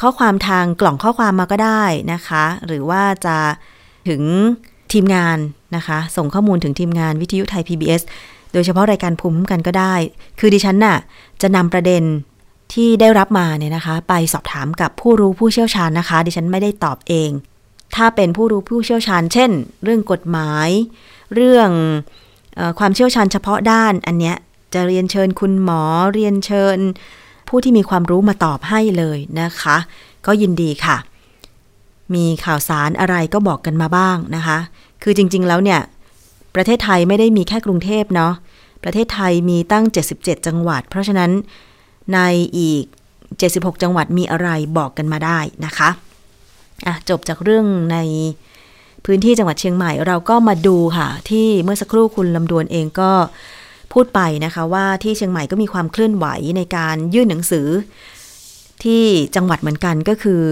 [0.00, 1.82] ข้อความทางกล่องข้อความมาก็ได้
[2.12, 3.36] นะคะ หรือว่าจะ
[4.08, 4.22] ถึง
[4.92, 5.38] ทีมงาน
[5.76, 8.02] นะคะ ส่งข้อมูลถึงทีมงานวิทยุไทย PBS
[8.52, 9.94] โดยเฉพาะรายการภูมิคุ้มกันก็ได้
[10.38, 10.98] คือดิฉันน่ะ
[11.42, 12.02] จะนำประเด็น
[12.72, 17.30] ที่ได้รับมาเนี่ยนะคะ ไปสอบถามกับผู้รู้ผู้เชี่ยวชาญนะคะ ดิฉันไม่ได้ตอบเอง
[17.96, 19.50] ถ้าเป็นผู้รู้ผู้เชี่ยวชาญ เช่น
[19.84, 20.68] เรื่องกฎหมาย
[21.34, 21.70] เรื่อง
[22.58, 24.36] อความเชี่ยวชาญเฉพาะด้านอันเนี้ย
[24.74, 25.82] จะเรียนเชิญคุณหมอ
[26.14, 26.78] เรียนเชิญ
[27.48, 29.76] ผู้ที่มีความรู้มาตอบให้เลยนะคะ
[30.26, 30.96] ก็ยินดีค่ะ
[32.14, 34.58] มีข่าวสารอะไรก็บอกกันมาบ้างนะคะ
[35.02, 35.80] คือจริง ๆ แล้วเนี่ย
[36.54, 38.32] ประเทศไทยไม่ได้มีแค่กรุงเทพเนาะ
[38.84, 39.84] ประเทศไทยมีตั้ง
[40.16, 41.30] 77 จังหวัด เพราะฉะนั้น
[42.14, 42.18] ใน
[42.58, 42.84] อีก
[43.32, 45.90] 76 จังหวัดมีอะไรบอกกันมาได้นะคะ
[46.86, 47.98] อะจบจากเรื่องใน
[49.04, 53.12] พื้นที่จังหวัดเชียงใหม่เราก็มาดูค่ะ ที่เมื่อสักครู่คุณลำดวนเองก็
[53.92, 57.68] พูดไปนะคะว่าที่เชียงใหม่ก็มีความเคลื่อนไหวในการยื่นหนังสือ
[58.84, 59.04] ที่
[59.36, 60.42] จังหวัดเหมือนกันก็คือ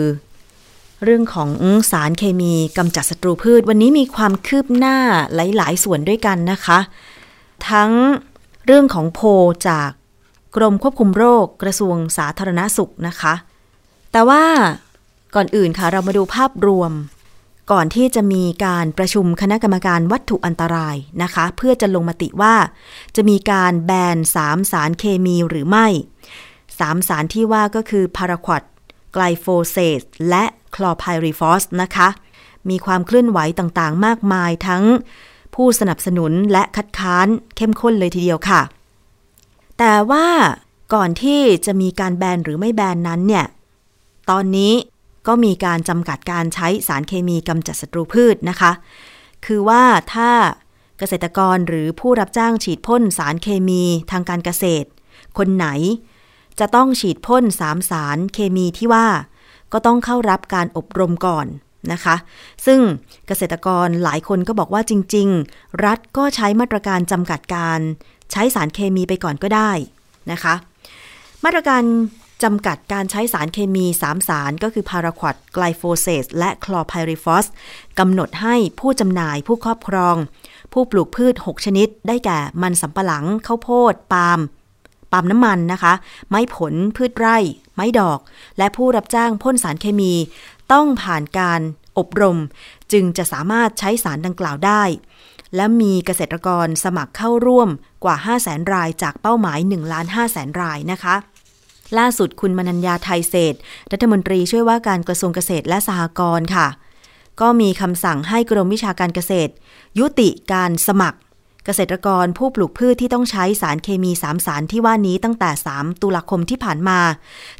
[1.05, 1.51] เรื่องของ
[1.91, 4.97] สารเคมีกำจัดศัตรูพืช วันนี้มีความคืบหน้า
[5.35, 6.79] หลาย ๆ ส่วนด้วยกันนะคะ
[7.71, 7.91] ทั้ง
[8.67, 9.21] เรื่องของโพ
[9.69, 9.91] จาก
[10.57, 13.35] กรมควบคุมโรคกระทรวงสาธารณสุขนะคะ
[14.13, 14.45] แต่ว่า
[15.35, 16.93] ก่อนอื่นค่ะเรามาดูภาพรวม
[17.73, 22.55] ก่อนที่จะมีการประชุมคณะกรรมการวัตถุอันตรายนะคะ เพื่อจะลงมติว่า
[23.17, 25.87] จะมีการแบนสามสารเคมีหรือไม่
[26.79, 28.63] สามสารที่ว่าก็คือพาราควด
[29.13, 32.09] ไกลโฟเซตและคลอไพริฟอสนะคะ
[32.71, 34.85] มีความเคลื่อนไหวต่างๆ มากมายทั้ง
[35.55, 38.61] ผู้สนับสนุนและคัดค้านเข้มข้นเลยทีเดียวค่ะ
[39.79, 40.27] แต่ว่า
[40.95, 43.47] ก่อนที่จะมีการแบนหรือไม่แบนนั้นเนี่ย
[44.31, 44.73] ตอนนี้
[45.27, 48.73] ก็มีการจำกัดการใช้สารเคมีกำจัดศัตรูพืชนะคะ
[49.47, 49.85] คือว่า
[50.15, 50.31] ถ้า
[50.99, 54.89] เกษตรกรหรือผู้รับจ้างฉีดพ่นสารเคมีทางการเกษตร
[55.39, 55.67] คนไหน
[56.61, 59.07] จะต้องฉีดพ่นสามสารเคมีที่ว่า
[59.73, 61.47] ก็ต้องเข้ารับการอบรมก่อน
[61.93, 62.17] นะคะ
[62.67, 62.81] ซึ่ง
[63.27, 67.81] เกษตรกรหลายคนก็บอกว่าจริง ๆ รัฐก็ใช้มาตรการจำกัดการ
[68.33, 69.71] ใช้สารเคมีไปก่อนก็ได้
[70.33, 70.55] นะคะ
[71.45, 71.83] มาตรการ
[72.45, 77.47] จำกัดการใช้สารเคมี 3 สารก็คือพาราควอดไกลโฟเซตและคลอไพริฟอส
[77.99, 80.17] กำหนดให้ผู้จำหน่ายผู้ครอบครอง
[80.73, 84.41] ผู้ปลูกพืช 6 ชนิด ได้แก่มันสำปะหลังข้าวโพดปาล์ม
[85.13, 85.93] ปาล์มน้ำมันนะคะ
[86.29, 87.39] ไม้ผลพืชไร่
[87.75, 88.19] ไม้ดอก
[88.59, 90.13] และผู้รับจ้างพ่นสารเคมี
[90.73, 91.61] ต้องผ่านการ
[91.99, 92.39] อบรม
[92.93, 94.83] จึงจะสามารถใช้สารดังกล่าวได้
[95.57, 97.69] และมีเกษตรกรสมัครเข้าร่วม
[98.05, 101.17] กว่า 5 0 0แสนรายจากเป้าหมาย1ล้าน5แสนรายนะคะ
[101.99, 103.55] ล่าสุดคุณมนัญญาไทยเศษ
[103.93, 106.67] รัฐมนตรีช่วยว่าการกระทรวงเกษตรและสหกรณ์ค่ะ
[107.41, 109.53] ก็มีคำสั่งให้กรมวิชาการเกษตร
[109.99, 111.19] ยุติการสมัคร
[111.65, 117.01] เกษตรกรผู้ปลูกพืชที่ต้องใช้สารเคมีสามสารที่ว่านี้ตั้งแต่ 3 ตุลาคมที่ผ่านมา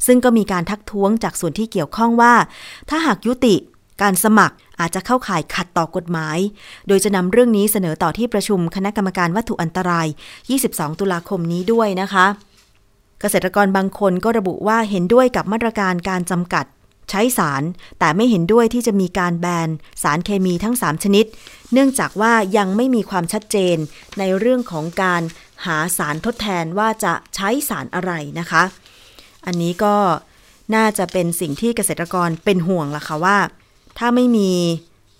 [0.05, 2.33] ซึ่งก็มีการทักท้วงจากส่วนที่เกี่ยวข้องว่า
[2.89, 3.55] ถ้าหากยุติ
[4.01, 6.37] การสมัครอาจจะเข้าข่ายขัดต่อกฎหมาย
[6.87, 10.07] โดยจะนำเรื่องนี้เสนอต่อที่ประชุมคณะกรรมการวัตถุอันตราย
[10.53, 12.25] 22 ตุลาคมนี้ด้วยนะคะ
[13.21, 16.65] เกษตรกรบางคนก็ระบุว่าเห็นด้วยกับมาตรการการจำกัด
[17.09, 17.63] ใช้สาร
[17.99, 19.69] แต่ไม่เห็นด้วยที่จะมีการแบน
[20.03, 21.25] สารเคมีทั้ง 3 ชนิด
[21.73, 23.77] เนื่องจากว่ายังไม่มีความชัดเจน
[24.19, 25.21] ในเรื่องของการ
[25.65, 28.63] หาสารทดแทนว่าจะใช้สารอะไรนะคะ
[29.45, 29.95] อันนี้ก็
[30.75, 33.37] น่าจะเป็นสิ่งที่เกษตรกรเป็นห่วงล่ะค่ะว่า
[33.97, 34.51] ถ้าไม่มี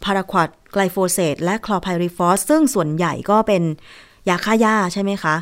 [0.04, 3.64] พาราควดไกลโฟเซตและคลอไพริฟอสซึ่งส่วนใหญ่ก็เป็น
[4.30, 5.36] ยาฆ่าหญ้าใช่ไหมคะ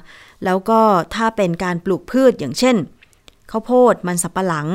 [0.45, 0.81] แล้วก็
[1.15, 2.75] ถ้าเป็นการปลูกพืชอย่างเช่น
[3.51, 4.67] ข้าวโพดมันสับปะหลัง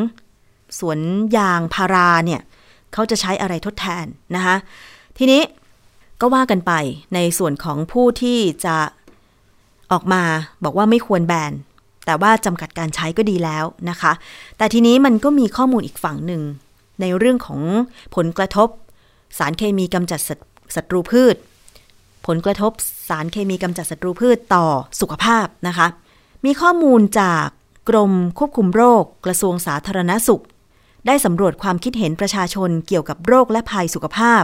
[0.79, 0.99] สวน
[1.37, 2.41] ยางพาราเนี่ย
[2.93, 4.57] เขาจะใช้อะไรทดแทนนะคะ
[5.19, 5.43] ทีนี้
[6.21, 6.73] ก็ว่ากันไป
[7.15, 8.77] ในส่วนของผู้ที่จะ
[9.93, 10.23] ออกมา
[10.65, 11.53] บอกว่าไม่ควรแบน
[12.07, 14.13] แต่ว่าจำกัดการใช้ก็ดีแล้วนะคะ
[14.57, 16.43] แต่ทีนี้มันก็มีข้อมูลอีกฝั่งหนึ่ง
[17.01, 17.61] ในเรื่องของ
[18.17, 18.69] ผลกระทบ
[19.39, 20.21] สารเคมีกำจัด
[20.77, 21.37] ศัตรูพืช
[22.27, 22.73] ผลกระทบ
[23.09, 24.67] สารเคมีกำจัดศัตรูพืชต่อ
[25.01, 25.87] สุขภาพนะคะ
[26.45, 27.47] มีข้อมูลจาก
[27.89, 30.45] กรมควบคุมโรค กระทรวงสาธารณสุข
[31.07, 34.43] ได้สำรวจความคิดเห็นประชาชนเกี่ยวกับโรคและภัยสุขภาพ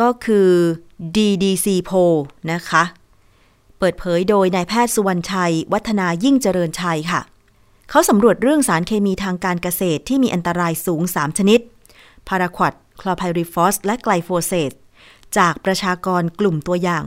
[0.00, 0.48] ก็คือ
[1.16, 2.04] DDC p o
[2.52, 2.84] นะคะ
[3.78, 7.20] เปิดเผยโดยนายแพทย์สุวรรณชัย วัฒนายิ่งเจริญชัยค่ะ
[7.90, 11.60] เขาสำรวจเรื่องสารเคมีทางการเกษตรที่มีอันตรายสูง 3 ชนิด
[12.28, 14.72] พาราควดคลอไพริฟอส และไกลโฟเซต
[15.38, 17.04] จากประชากรกลุ่มตัวอย่าง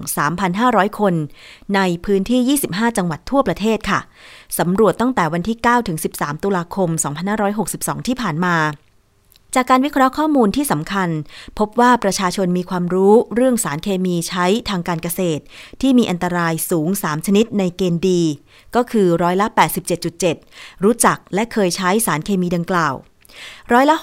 [0.47, 1.13] 3,500 คน
[1.75, 3.99] ในพื้นที่ 25 จังหวัดทั่วประเทศค่ะ
[4.59, 6.89] สำรวจตั้งแต่วันที่ 9 ถึง 13 ตุลาคม
[7.49, 8.55] 2562 ที่ผ่านมา
[9.55, 11.09] จากการวิเคราะห์ข้อมูลที่สำคัญ
[11.59, 15.43] พบว่าประชาชนมีความรู้เรื่องสารเคมีใช้ทางการเกษตร
[15.81, 18.21] ที่มีอันตรายสูง 3 ชนิดในเกณฑ์ดี
[18.75, 19.47] ก็คือร้อยละ
[20.15, 22.93] 87.7 รู้จักและเคยใช้สารเคมีดังกล่าว
[23.73, 23.95] ร้อยละ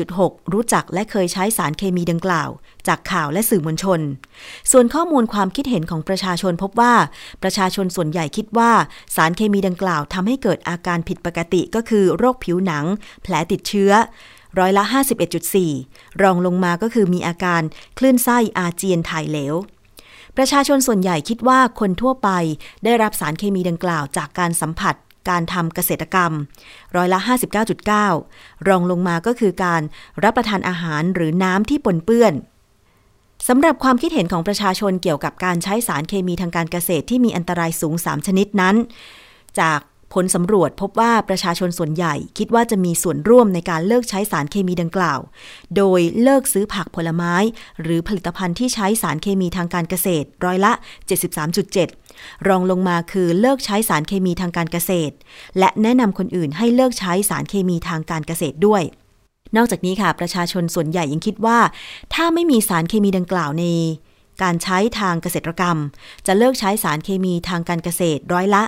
[0.00, 2.48] 61.6 รู้จักและเคยใช้สารเคมีดังกล่าว
[2.88, 4.00] จากข่าวและสื่อมวลชน
[4.72, 6.94] ส่วนข้อมูลความคิดเห็นของประชาชนพบว่า
[7.42, 8.72] ประชาชนส่วนใหญ่คิดว่า
[9.16, 12.84] สารเคมีดังกล่าวทำให้เกิดอาการผิดปกติก็คือโรคผิวหนัง
[13.22, 13.92] แผลติดเชื้อ
[14.58, 14.84] ร้อยละ
[15.52, 17.62] 51.4 รองลงมาก็คือมีอาการ
[17.98, 19.54] คลื่นไส้อาเจียนถ่ายเหลว
[20.36, 22.28] ประชาชนส่วนใหญ่คิดว่าคนทั่วไป
[22.84, 24.94] ได้รับสารเคมีดังกล่าวจากการสัมผัส
[25.28, 26.32] การทำเกษตรกรรม
[26.96, 27.18] ร้อยละ
[27.92, 29.82] 59.9 รองลงมาก็คือการ
[30.24, 32.34] รับประทานอาหารหรือน้ำที่ปนเปื้อน
[33.48, 38.76] สำหรับความคิดเห็นของประชาชนเกี่ยวกับการใช้สารเคมีทางการเกษตรที่มีอันตรายสูง 3 ชนิดนั้น
[39.60, 39.80] จาก
[40.14, 45.20] ผลสำรวจพบว่าประชาชนส่วนใหญ่คิดว่าจะมีส่วนร่วมในการเลิกใช้สารเคมีดังกล่าว
[45.76, 47.34] โดยเลิกซื้อผักผลไม้
[47.82, 50.72] หรือผลิตภัณฑ์ที่ใช้สารเคมีทางการเกษตรร้อยละ
[51.44, 52.03] 73.7
[52.48, 55.14] รองลงมาคือเลิกใช้สารเคมีทางการเกษตร
[55.58, 58.82] และแนะนำคนอื่นให้เลิกใช้สารเคมีทางการเกษตรด้วย
[59.56, 61.58] นอกจากนี้ค่ะ ประชาชนส่วนใหญ่ยังคิดว่า
[62.14, 63.64] ถ้าไม่มีสารเคมีดังกล่าวใน
[64.42, 65.76] การใช้ทางเกษตรกรรม
[66.26, 68.62] จะเลิกใช้สารเคมีทางการเกษตรร้อยละ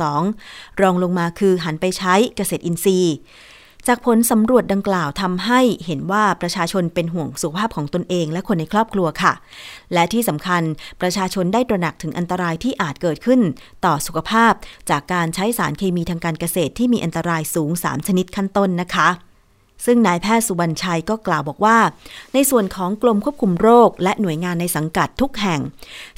[0.00, 3.14] 59.2 รองลงมาคือหันไปใช้เกษตรอินทรีย์
[3.88, 9.32] จากผลสำรวจดังกล่าวทำให้เห็นว่าประชาชนเป็นห่วงสุขภาพของตนเองและคนในครอบครัวค่ะ
[9.92, 10.62] และที่สำคัญ
[11.00, 13.40] ประชาชนได้ตระหนักถึงอันตรายที่อาจเกิดขึ้น
[13.84, 14.52] ต่อสุขภาพ
[14.90, 19.08] จากการใช้สารเคมีทางการเกษตรที่มีอันตรายสูง 3 ชนิดขั้นต้นนะคะ
[19.86, 21.78] ซึ่งนายแพทย์สุวรรณชัยก็กล่าวบอกว่า
[22.34, 25.60] ในส่วนของกรมควบคุมโรค และหน่วยงานในสังกัดทุกแห่ง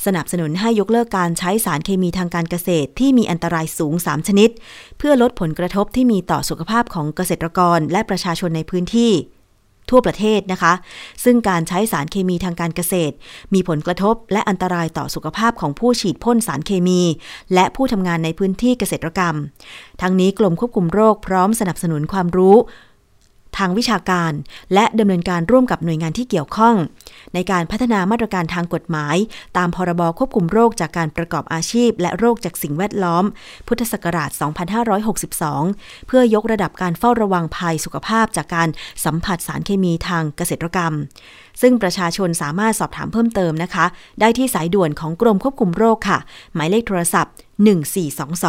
[0.04, 4.50] สนับสนุนให้ยกเลิกการใช้สารเคมีทางการเกษตรที่มีอันตรายสูง 3 ชนิด
[4.98, 9.12] เพื่อลดผลกระทบที่มีต่อสุขภาพของเกษตรกรและประชาชนในพื้นที่
[9.90, 10.72] ทั่วประเทศนะคะ
[11.24, 13.14] ซึ่งการใช้สารเคมีทางการเกษตร
[13.54, 17.00] มีผลกระทบและอันตรายต่อสุขภาพของผู้ฉีดพ่นสารเคมี
[17.54, 19.34] และผู้ทำงานในพื้นที่เกษตรกรรม
[20.02, 22.56] ทั้งนี้กรมควบคุมโรคพร้อมสนับสนุนความรู้
[23.58, 24.32] ทางวิชาการ
[24.74, 26.74] และดำเนินการร่วมกับหน่วยงานที่เกี่ยวข้อง
[27.34, 29.16] ในการพัฒนามาตรการทางกฎหมาย
[29.56, 33.24] ตามพรบควบคุมโรคจากการประกอบอาชีพ และโรคจากสิ่งแวดล้อม
[33.66, 34.30] พุทธศักราช
[35.18, 38.68] 2562 เพื่อยกระดับการเฝ้าระวังภัยสุขภาพจากการ
[39.04, 40.92] สัมผัสสารเคมีทางเกษตรกรรม
[41.60, 43.86] ซึ่งประชาชนสามารถสอบถามเพิ่มเติมนะคะ
[44.20, 46.18] ได้ที่สายด่วนของกรมควบคุมโรคค่ะ
[46.54, 47.34] หมายเลขโทรศัพท์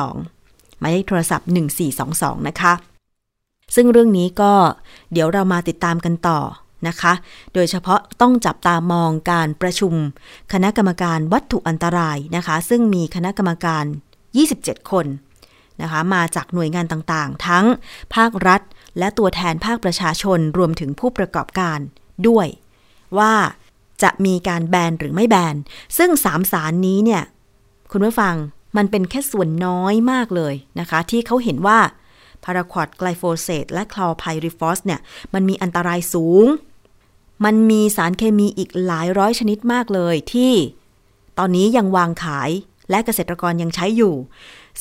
[0.04, 1.48] 1422 หมายเลขโทรศัพท์
[1.94, 2.95] 1422 นะคะ
[3.76, 4.54] ซึ่งเรื่องนี้ก็
[5.14, 6.40] เดี๋ยวเรามาติดตามกันต่อ
[6.88, 7.14] นะคะ
[7.54, 9.94] โดยเฉพาะต้องจับตามองการประชุม
[10.54, 13.86] คณะกรรมการวัตถุอันตรายนะคะ ซึ่งมีคณะกรรมการ
[14.38, 15.06] 27 คน
[15.82, 17.66] นะคะ มาจากหน่วยงานต่างๆ ทั้ง
[18.16, 18.62] ภาครัฐ
[19.00, 21.80] และตัวแทนภาคประชาชนรวมถึงผู้ประกอบการ
[22.28, 22.48] ด้วย
[23.18, 23.34] ว่า
[24.04, 25.56] จะมีการแบนหรือไม่แบน
[25.98, 27.24] ซึ่งสามสารนี้เนี่ย
[27.92, 28.36] คุณผู้ฟัง
[28.78, 31.80] มันเป็นแค่ส่วนน้อยมากเลยนะคะ ที่เขาเห็นว่า
[32.46, 35.00] พาราควอดไกลโฟเซตและคลอไพริฟอสเนี่ย
[35.34, 36.46] มันมีอันตรายสูง
[37.46, 40.54] มันมีสารเคมีอีกหลายร้อยชนิดมากเลยที่
[41.38, 42.50] ตอนนี้ยังวางขาย
[42.90, 44.16] และเกษตรกรยังใช้อยู่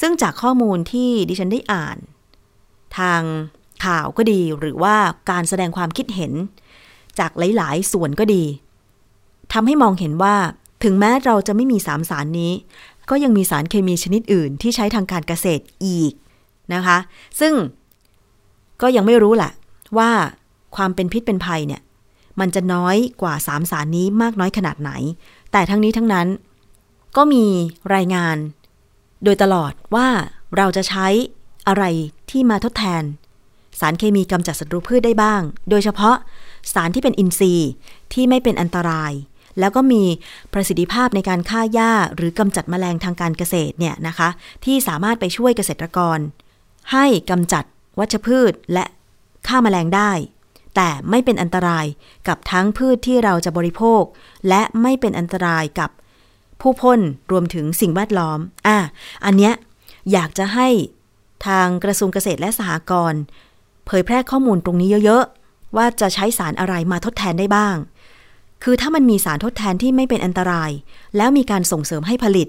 [0.01, 1.97] ซึ่งจากข้อมูลที่ดิฉันได้อ่าน
[2.99, 3.23] ทาง
[3.85, 4.97] ข่าวก็ดีหรือว่า
[5.31, 6.33] การแสดงความคิดเห็น
[7.19, 8.45] จากหลาย ๆ ส่วนก็ดี
[9.53, 10.37] ทำให้มองเห็นว่า
[10.85, 12.53] ถึงแม้เราจะไม่มีสามสารนี้
[13.11, 16.13] ก็ยังมีสารเคมีชนิดอื่นที่ใช้ทางการเกษตรอีก
[16.75, 16.99] นะคะ
[17.41, 17.53] ซึ่ง
[18.83, 19.53] ก็ยังไม่รู้แหละ
[19.99, 20.11] ว่า
[20.77, 21.83] ความเป็นพิษเป็นภัยเนี่ย
[22.41, 24.91] มันจะน้อยกว่าสามสารนี้มากน้อยขนาดไหน
[25.53, 26.27] แต่ทั้งนี้ทั้งนั้น
[27.17, 27.45] ก็มี
[27.95, 28.37] รายงาน
[29.25, 30.09] โดยตลอดว่า
[30.57, 31.07] เราจะใช้
[31.69, 31.85] อะไร
[32.31, 33.03] ที่มาทดแทน
[33.81, 35.41] สารเคมีกำจัดศัตรูพืชได้บ้าง
[35.71, 36.17] โดยเฉพาะ
[36.75, 37.71] สารที่เป็นอินทรีย์
[38.13, 39.13] ที่ไม่เป็นอันตราย
[39.59, 40.03] แล้วก็มี
[40.53, 44.29] ประสิทธิภาพในการฆ่าหญ้า หรือกำจัดแมลงทางการเกษตรเนี่ยนะคะ
[44.65, 46.19] ที่สามารถไปช่วยเกษตรกร
[46.93, 47.65] ให้กำจัด
[47.99, 48.85] วัชพืชและ
[49.47, 50.13] ฆ่าแมลงได้
[50.75, 51.87] แต่ไม่เป็นอันตราย
[52.29, 54.03] กับทั้งพืชที่เราจะบริโภค
[54.49, 55.91] และไม่เป็นอันตรายกับ
[56.61, 58.79] ผู้พ่นรวมถึงสิ่งแวดล้อม อะ
[59.25, 59.55] อันเนี้ย
[60.13, 60.69] อยากจะให้
[61.47, 63.21] ทางกระทรวงเกษตรและสหกรณ์
[63.87, 67.77] เผยแพร่ข้อมูลตรงนี้เยอะๆ ว่าจะใช้สารอะไรมาทดแทนได้บ้าง
[68.63, 70.71] คือถ้ามันมีสารทดแทนที่ไม่เป็นอันตราย
[71.17, 72.49] แล้วมีการส่งเสริมให้ผลิต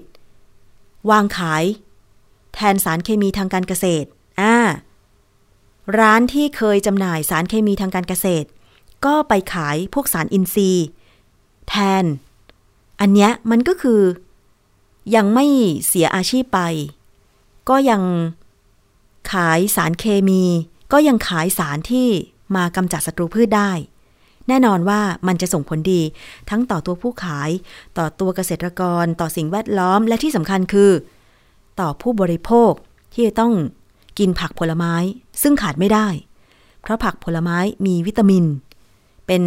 [1.10, 1.64] วางขาย
[2.54, 4.08] แทนสารเคมีทางการเกษตร
[5.98, 8.48] ร้านที่เคยจำหน่ายสารเคมีทางการเกษตร
[9.04, 10.86] ก็ไปขายพวกสารอินทรีย์
[11.68, 12.04] แทน
[13.00, 14.00] อันเนี้ยมันก็คือ
[15.14, 15.46] ยังไม่
[15.86, 16.60] เสียอาชีพไป
[17.68, 18.02] ก็ยัง
[19.32, 20.42] ขายสารเคมี
[20.92, 22.08] ก็ยังขายสารที่
[22.56, 23.70] มากำจัดศัตรูพืชได้
[24.48, 26.02] แน่นอนว่ามันจะส่งผลดี
[26.50, 27.50] ทั้งต่อตัวผู้ขาย
[27.98, 30.90] ต่อตัวเกษตรกร ต่อสิ่งแวดล้อม และที่สำคัญคือ
[31.80, 32.72] ต่อผู้บริโภค
[33.14, 33.52] ที่ต้อง
[34.18, 34.94] กินผักผลไม้
[35.42, 36.06] ซึ่งขาดไม่ได้
[36.82, 38.44] เพราะผักผลไม้มีวิตามิน
[39.26, 39.42] เป็น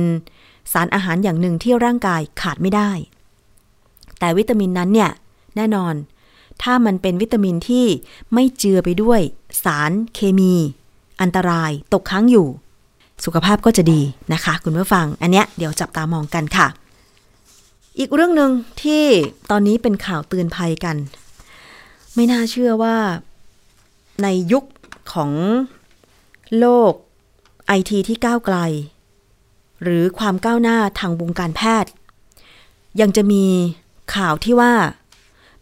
[0.72, 2.92] สารอาหารอย่างหนึ่งที่ร่างกายขาดไม่ได้
[4.20, 5.12] แต่วิตามินนั้นเนี่ย
[5.56, 5.94] แน่นอน
[6.62, 7.86] ถ้ามันเป็นวิตามินที่
[8.34, 9.22] ไม่เจือไปด้วย
[9.64, 10.54] สารเคมี
[11.22, 12.48] อันตรายตกค้างอยู่
[13.26, 14.02] สุขภาพก็จะดี
[14.34, 16.68] นะคะ คุณผู้ฟัง อันเนี้ยเดี๋ยวจับตามองกันค่ะ
[18.00, 18.52] อีกเรื่องหนึ่ง
[18.82, 19.04] ที่
[19.50, 20.96] ตอนนี้เป็นข่าวเตือนภัยกัน
[22.16, 22.96] ไม่น่าเชื่อว่า
[24.24, 24.66] ในยุค
[25.14, 25.32] ของ
[26.60, 26.94] โลก
[27.68, 28.58] ไอทีที่ก้าวไกล
[29.84, 31.92] หรือความก้าวหน้าทางวงการแพทย์
[33.02, 33.46] ยังจะมี
[34.16, 34.74] ข่าวที่ว่า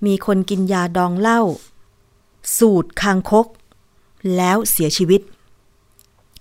[0.05, 1.41] มีคนกินยาดองเหล้า
[2.57, 3.47] สูตรคางคก
[4.35, 5.21] แล้วเสียชีวิต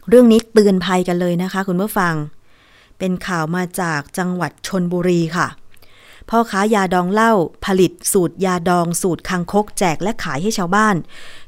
[0.08, 2.14] เรื่องนี้เตือนภัยกันเลยนะคะคุณผู้ฟัง
[2.98, 5.46] เป็นข่าวมาจากจังหวัดชนบุรีค่ะ
[6.30, 7.32] พ่อค้ายาดองเหล้า
[7.64, 10.96] ผลิตสูตรยาดองสูตรคังคกแจกและขายให้ชาวบ้าน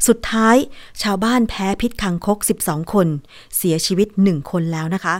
[0.06, 0.56] สุดท้าย
[1.02, 3.08] ชาวบ้านแพ้พิษคังคก 12 คน
[3.56, 5.16] เสียชีวิต 1 คนแล้วนะคะ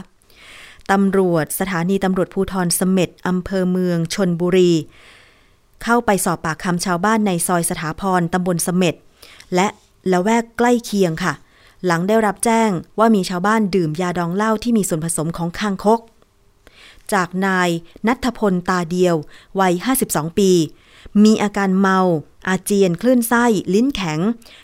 [0.91, 4.71] ตำรวจสถานีตำรวจภูทรเสม็ดอำเภอเมืองชนบุรี
[5.83, 8.95] เข้าไปสอบปากคำชาวบ้านในซอยสถาพรตำบลเสม็ด
[9.55, 9.67] และ
[10.11, 11.33] ละแวกใกล้เคียงค่ะ
[11.85, 15.99] หลังได้รับแจ้งว่ามีชาวบ้านดื่มยาดองเหล้าที่มีส่วนผสมของคังคก
[17.13, 17.69] จากนาย
[18.07, 19.15] นัทพลตาเดียว
[19.59, 19.73] วัย
[20.05, 20.51] 52 ปี
[21.23, 21.99] มีอาการเมา
[22.47, 24.19] อาเจียนคลื่นไส้ ลิ้นแข็ง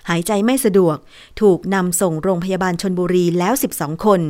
[0.10, 0.98] หายใจไม่สะดวก
[1.42, 4.22] ถูกนำส่งโรงพยาบาลชนบุรีแล้ว 12 คน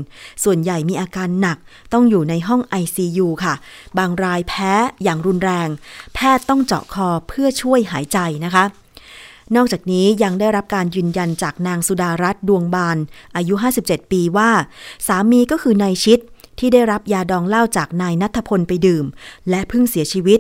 [0.44, 1.58] ส่วนใหญ่มีอาการหนัก
[1.94, 3.56] ต้องอยู่ในห้อง ICU ค่ะ
[3.98, 5.70] บางรายแพ้อย่างรุนแรง
[6.16, 8.66] แพทย์ต้องเจาะคอเพื่อช่วยหายใจนะคะ
[9.56, 12.98] นอกจากนี้ยังได้รับการยืนยันจากนางสุดารัตน์ดวงบาน
[13.36, 13.54] อายุ
[13.84, 14.50] 57 ปีว่า
[15.08, 16.20] สามีก็คือนายชิด
[16.60, 19.06] ที่ได้รับยาดองเหล้าจากนายนัทพลไปดื่ม
[19.50, 20.40] และเพิ่งเสียชีวิต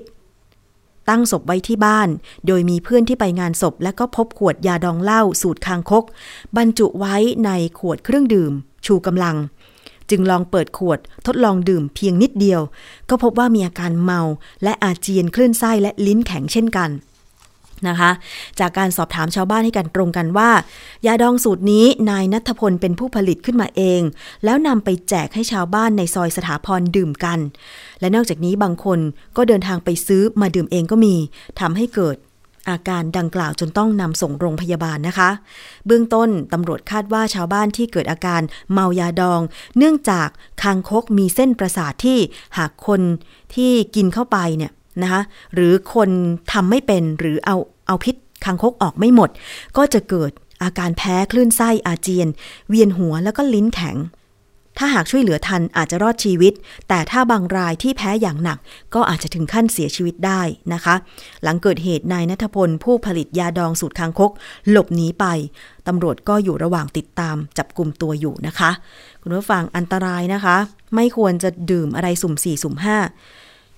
[1.09, 2.09] ตั้งศพไว้ที่บ้าน
[2.47, 6.03] โดยมีเพื่อนที่ไปงานศพ และก็พบขวดยาดองเหล้าสูตรคางคก
[6.57, 7.49] บรรจุไว้ใน
[7.79, 8.53] ขวดเครื่องดื่ม
[8.85, 9.35] ชูกำลัง
[10.09, 12.61] จึงลองเปิดขวดทดลองดื่มเพียงนิดเดียว
[13.09, 14.21] ก็พบว่ามีอาการเมา
[14.63, 16.89] และอาเจียนคลื่นไส้และลิ้นแข็งเช่นกัน
[17.87, 18.11] นะคะ
[18.59, 20.49] จากการสอบถามชาวบ้านให้กันตรงกันว่า
[21.05, 24.01] ยาดองสูตรนี้นายนัทพลเป็นผู้ผลิตขึ้นมาเอง
[24.45, 27.39] แล้วนำไปแจกให้ชาวบ้านในซอยสถาพรดื่มกัน
[27.99, 28.99] และนอกจากนี้บางคน
[29.37, 31.15] ก็เดินทางไปซื้อมาดื่มเองก็มี
[31.59, 32.17] ทำให้เกิด
[32.69, 35.29] อาการดังกล่าวจนต้องนำส่งโรงพยาบาลนะคะ
[35.85, 38.41] เบื้องต้นตำรวจคาดว่าชาวบ้านที่เกิดอาการ
[38.73, 39.41] เมายาดอง
[39.77, 40.27] เนื่องจาก
[40.61, 42.19] คางคกมีเส้นประสาทที่
[42.57, 43.01] หากคน
[43.55, 44.71] ที่กินเข้าไปเนี่ย
[45.01, 45.21] นะคะ
[45.53, 46.09] หรือคน
[46.51, 47.55] ทำไม่เป็นหรือเอา
[47.87, 48.15] เอาพิษ
[48.45, 49.29] คางคกออกไม่หมด
[49.77, 50.31] ก็จะเกิด
[50.63, 52.27] อาการแพ้คลื่นไส้อาเจียน
[52.69, 53.97] เวียนหัวแล้วก็ลิ้นแข็ง
[54.79, 56.53] ถ้าหากช่วยเหลือทันอาจจะรอดชีวิต
[56.89, 58.57] แต่ถ้าบางรายที่แพ้อย่างหนัก
[58.95, 60.41] ก็อาจจะถึงขั้นเสียชีวิตได้
[60.73, 60.95] นะคะ
[61.43, 64.31] หลังเกิดเหตุนายนัทพล ผู้ผลิตยาดองสูตรคางคก
[64.69, 65.25] หลบหนีไป
[65.87, 68.71] ตำรวจก็อยู่ระหว่างติดตามจับกลุ่มตัวอยู่นะคะ
[69.21, 70.57] คุณผู้ฟังอันตรายนะคะ
[70.95, 72.97] ไม่ควรจะดื่มอะไรสุ่มสี่สุ่มห้า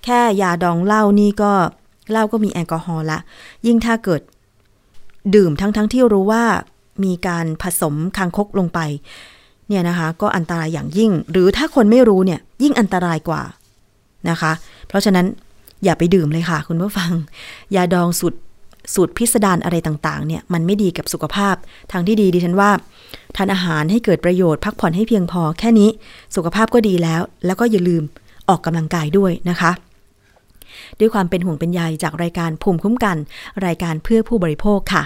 [0.08, 1.52] แค่ยาดองเหล้านี่ก็
[2.10, 3.18] เหล้าก็มีแอลกอฮอล์ละ
[3.66, 4.20] ยิ่งถ้าเกิด
[5.34, 6.44] ดื่มทั้งๆทที่รู้ว่า
[7.04, 8.80] มีการผสมคางคกลงไป
[9.68, 13.42] เนี่ยนะคะ ก็อันตรายอย่างยิ่ง หรือถ้าคนไม่รู้เนี่ย ยิ่งอันตรายกว่า
[14.30, 14.52] นะคะ
[14.88, 15.26] เพราะฉะนั้น
[15.84, 17.10] อย่าไปดื่มเลยค่ะ คุณผู้ฟัง
[17.76, 18.38] ยาดองสูตร
[18.94, 21.54] สูตรพิสดารอะไรต่างๆ เนี่ย มันไม่ดีกับสุขภาพ
[21.92, 22.70] ทางที่ดีดิฉันว่า
[23.36, 25.90] ทานอาหารให้เกิดประโยชน์ พักผ่อนให้เพียงพอแค่นี้
[26.36, 28.02] สุขภาพก็ดีแล้ว แล้วก็อย่าลืม
[28.48, 29.70] ออกกำลังกายด้วยนะคะ
[31.00, 33.16] ด้วยความเป็นห่วงเป็นใยจากรายการภูมิคุ้มกัน
[33.66, 35.02] รายการเพื่อผู้บริโภคค่ะ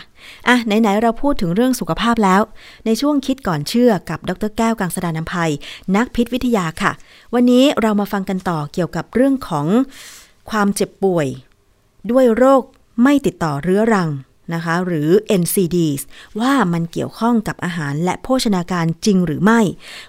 [0.49, 2.43] อะไหนๆเราพูดถึงเรื่องสุขภาพแล้ว
[2.87, 5.51] ในช่วงคิดก่อนเชื่อกับดรแก้วกังสดานนภัย
[5.97, 6.93] นักพิษวิทยาค่ะ
[7.35, 9.67] วันนี้เรามาฟังกันต่อเกี่ยวกับเรื่องของ
[10.51, 11.27] ความเจ็บป่วย
[12.11, 12.63] ด้วยโรค
[13.03, 14.09] ไม่ติดต่อเรื้อรัง
[14.55, 16.03] นะคะหรือ NCDs
[16.41, 19.61] ว่ามันเกี่ยวข้องกับอาหารและโภชนาการจริงหรือไม่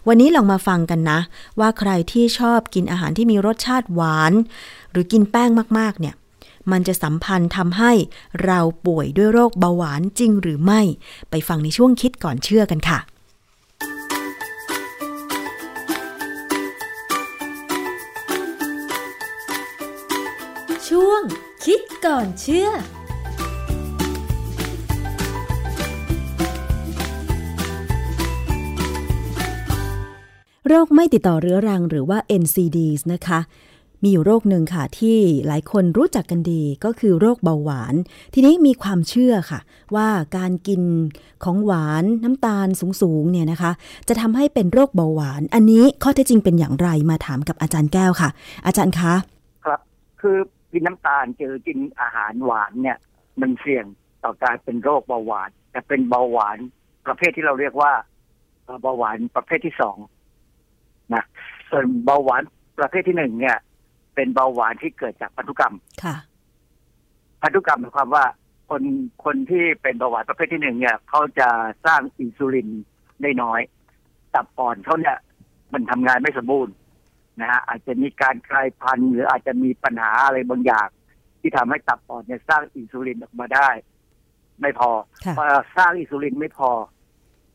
[0.08, 1.20] วันนี้ลองมาฟังกันนะ
[1.60, 4.34] ว่าใครที่ชอบกินอาหารที่มีรสชาติหวาน
[4.92, 6.16] หรือกินแป้งมากๆเนี่ย
[6.72, 7.92] มันจะสัมพันธ์ทำให้
[8.46, 10.82] เราป่วยด้วยโรคเบาหวานจริงหรือไม่
[11.30, 13.00] ไปฟังในช่วงคิดก่อนเชื่อกันค่ะ
[20.90, 21.22] ช่วง
[21.66, 22.70] คิดก่อนเชื่อ
[30.76, 33.40] โรคไม่ติดต่อเรื้อรังหรือว่า NCDs นะคะ
[34.04, 35.18] มีอยู่โรคหนึ่งค่ะ ที่
[35.48, 37.96] หลายคนรู้จักกันดีก็คือโรคเบาหวาน
[38.34, 39.60] ทีนี้มีความเชื่อค่ะ
[39.96, 40.08] ว่า
[40.38, 40.82] การกิน
[41.44, 42.68] ของหวานน้ำตาล
[43.02, 43.72] สูงๆเนี่ยนะคะ
[44.08, 48.30] จะทำให้เป็นโรคเบาหวาน อันนี้ข้อเท็จจริงเป็นอย่างไรมาถามกับอาจารย์แก้วค่ะ
[48.66, 49.14] อาจารย์คะ
[49.66, 49.80] ครับ
[50.22, 50.38] คือ
[50.72, 52.98] กินน้ำตาลเจอกินอาหารหวานเนี่ย
[53.42, 53.86] มันเสี่ยง
[54.24, 56.58] ต่อการเป็นโรคเบาหวาน แต่เป็นเบาหวาน
[57.06, 57.92] ประเภทที่เราเรียกว่า
[58.82, 59.98] เบาหวานประเภทที่สอง
[61.16, 61.24] นะ
[61.70, 62.42] ส่วนเบาหวาน
[62.80, 63.58] ประเภทที่หนึ่งเนี่ย
[64.16, 66.16] เป็นเบาหวานที่เกิดจากพันธุกรรมค่ะ
[67.42, 68.26] พันธุกรรมหมายความว่า
[68.70, 68.84] คน
[69.24, 71.50] คนที่เป็นเบาหวานประเภทที่หนึ่งเนี่ยเขาจะ
[71.86, 72.70] สร้างอินซูลิน
[73.22, 73.62] ได้น้อย
[74.34, 75.18] ตับอ่อนเขาเนี่ย
[75.74, 76.74] มันทำงานไม่สมบูรณ์
[77.40, 80.88] นะฮะอาจจะมีการกลายพันธุ์หรืออาจจะมีปัญหาอะไรบางอย่าง
[81.40, 83.70] ที่ทำให้ตับอ่อนเนี่ยสร้างอินซูลินออกมาได้
[84.62, 84.90] ไม่พอ
[85.26, 85.44] ค่ะพอ
[85.78, 86.70] สร้างอินซูลินไม่พอ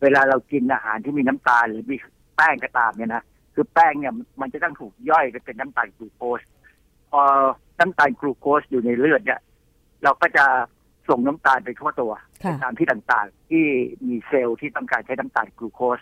[0.02, 1.96] เวลาเรากินอาหารที่มีน้ำตาลหรือมี
[2.36, 3.22] แป้งก็ตามเนี่ยนะ
[3.61, 6.40] คือแป้งเนี่ยมันจะต้องถูกย่อยไปเป็นน้ำตาลกลูโคส
[7.11, 7.20] พอ
[7.78, 9.40] น้ำตาลกลูโคสอยู่ในเลือดเนี่ย
[10.02, 10.44] เราก็จะ
[11.09, 12.12] ส่งน้ำตาลไปทั่วตัว
[12.44, 13.64] ค่ะตามที่ต่างๆ ที่
[14.06, 15.98] มีเซลล์ที่ต้องการใช้น้ำตาลกลูโคส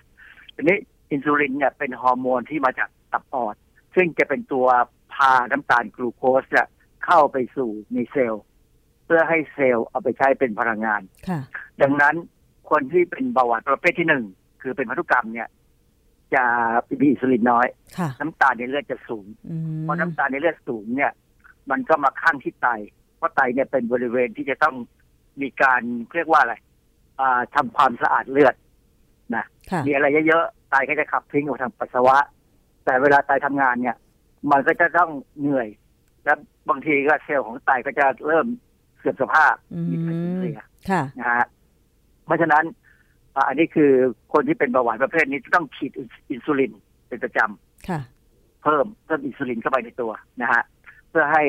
[0.55, 0.79] ทีนี้
[1.11, 3.55] อินซูลินเนี่ยเป็นฮอร์โมนที่มาจากตับอ่อน
[3.95, 4.67] ซึ่งจะเป็นตัว
[5.15, 6.67] พาน้ำตาลกลูโคสเนี่ย
[7.05, 8.45] เข้าไปสู่ในเซลล์
[9.05, 11.41] เพื่อให้เซลล์เอาไปใช้เป็นพลังงานค่ะ
[11.83, 12.15] ดังนั้น
[12.71, 14.25] คนที่เป็นเบาหวานประเภทที่หนึ่ง
[14.63, 15.49] คือเป็นพันธุกรรมเนี่ย
[16.35, 16.45] จะ
[17.01, 17.67] มีอินซูลินน้อย
[17.99, 21.13] ค่ะน้ำตาลในเลือดจะสูงอืมเพราะน้ำตาลในเลือดสูงเนี่ย
[21.71, 22.69] มันก็มาข้างที่ไต
[23.17, 24.77] เพราะไตเนี่ยเป็นบริเวณที่จะต้อง
[25.43, 25.83] มีการ
[26.15, 26.55] เรียกว่าอะไร
[27.21, 28.55] อ่าทำความสะอาดเลือด
[29.37, 32.17] นะค่ะมีอะไรเยอะๆไตก็จะขับทิ้งออกทางปัสสาวะ
[32.85, 33.97] แต่เวลาไตทำงานเนี่ย
[34.51, 35.11] มันก็จะต้อง
[35.41, 35.69] เหนื่อย
[36.25, 36.33] และ
[36.69, 38.47] บางทีก็เซลล์ของไตก็จะเริ่ม
[38.99, 40.61] เสื่อมสภาพอืมีการสูญมเสีย
[40.91, 41.47] ค่ะนะฮะ
[42.25, 42.65] เพราะฉะนั้น
[43.37, 43.91] อ่าอันนี้คือ
[44.33, 45.93] คนที่เป็นเบาหวานประเภทนี้จะต้องฉีด
[46.31, 46.73] อินซูลิน
[47.09, 48.01] เป็นประจำค่ะ
[48.63, 50.63] เพิ่มเพิ่มอินซูลินเข้าไปในตัวนะฮะ
[51.09, 51.45] เพื่อให้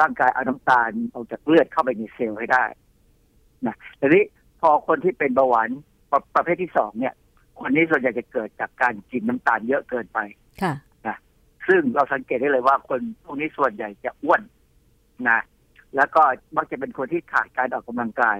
[0.00, 2.64] ร่างกายเอาน้ำตาลออกจากเลือดเข้าไปในเซลล์ให้ได้
[3.66, 4.24] นะทีนี้
[4.60, 5.68] พอคนที่เป็นเบาหวาน
[6.10, 7.14] ประประเภทที่สองเนี่ย
[7.60, 10.18] คนนี้ส่วนใหญ่จะเกิดจากการกินน้ำตาลเยอะเกินไป
[10.62, 10.74] ค่ะ
[11.68, 14.42] ซึ่งเราสังเกตได้เลยว่าคนพวกนี้ส่วนใหญ่จะอ้วน
[15.28, 15.40] นะ
[15.96, 16.22] แล้วก็
[16.56, 18.38] มักจะเป็นคนที่ขาดการออกกำลังกาย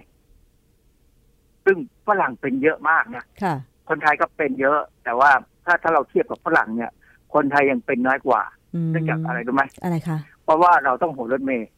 [1.64, 1.76] ซึ่ง
[2.08, 3.54] ฝรั่งเป็นเยอะมากนะค่ะ
[3.88, 5.30] คนไทยก็เป็นเยอะ แต่ว่า
[5.64, 6.90] ถ้าถ้าเราเทียบกับฝรั่งเนี่ย
[7.34, 8.42] คนไทยยังเป็นน้อยกว่า
[8.74, 11.68] อืมเนื่องจากอะไรรู้ไหมอะไรคะเพราะว่าเราต้องโหนรถเมย์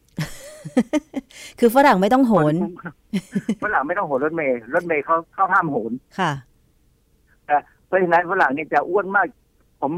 [1.59, 2.55] คือฝรั่งไม่ต้องโหน
[3.63, 6.31] ฝรั่งไม่ต้องโหนรถเมย์รถเมย์เขาเขาห้ามโหนค่ะ
[7.87, 9.27] เพราะฉะนั้นฝรั่งเนี่ยจะอ้วนมาก
[9.81, 9.91] ผม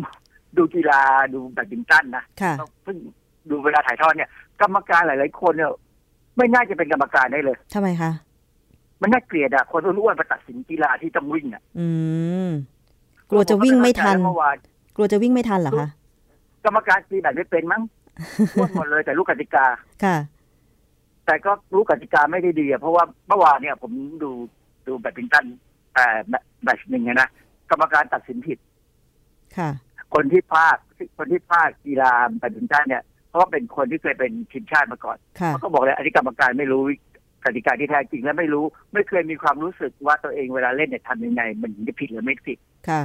[0.57, 1.01] ดูกีฬา
[1.33, 2.97] ดูแบดมินตันนะค่ะเพิ่ง
[3.49, 4.29] ดูเวลาถ่ายทอดเนี่ย
[4.61, 5.71] กรรมการหลาย ๆ คนเนี่ย
[6.37, 8.11] ไม่น่าจะเป็นกรรมการได้เลยทำไมคะ
[9.01, 11.87] มันน่าเกลียดอะคนอ้วนๆมาตัดสินกีฬาที่ต้องวิ่งอะอื
[12.47, 12.49] ม
[13.29, 14.57] กลัวจะวิ่งไม่ทันเมื่อวาน
[14.95, 15.89] กลัวจะวิ่งไม่ทันเหรอคะ
[16.65, 17.81] กรรมการตีแบบไม่เป็นมั้ง
[18.55, 19.65] อ้วนหมดเลยแต่รู้กติกา
[20.03, 20.17] ค่ะ
[21.25, 23.91] แต่ก็รู้กติกาไม่ได้ดีอะเพราะว่าเมื่อวานเนี่ย ผม
[24.23, 24.31] ดู
[24.87, 25.45] ดูแบดมินตัน
[25.93, 26.05] แต่
[26.63, 27.29] แมตช์หนึ่งอะนะ
[27.71, 28.57] กรรมการตัดสินผิด
[29.57, 29.69] ค่ะ
[30.13, 30.77] คนที่พาก
[31.17, 36.83] คนที่พากกีฬาแบดมินตันเนี่ยเพราะว่าเป็นคนที่เคยเป็นทีมชาติมาก่อนค่ะเขาก็บอกเลยอันนี้กรรมการไม่รู้
[37.47, 42.57] กติกาที่แท้จริงและไม่รู้ ไม่เคยมีความรู้สึกว่าตัวเองเวลาเล่นเนี่ยทำยังไง มันถึงจะผิดหรือไม่ผิด
[42.89, 43.01] ค่ะ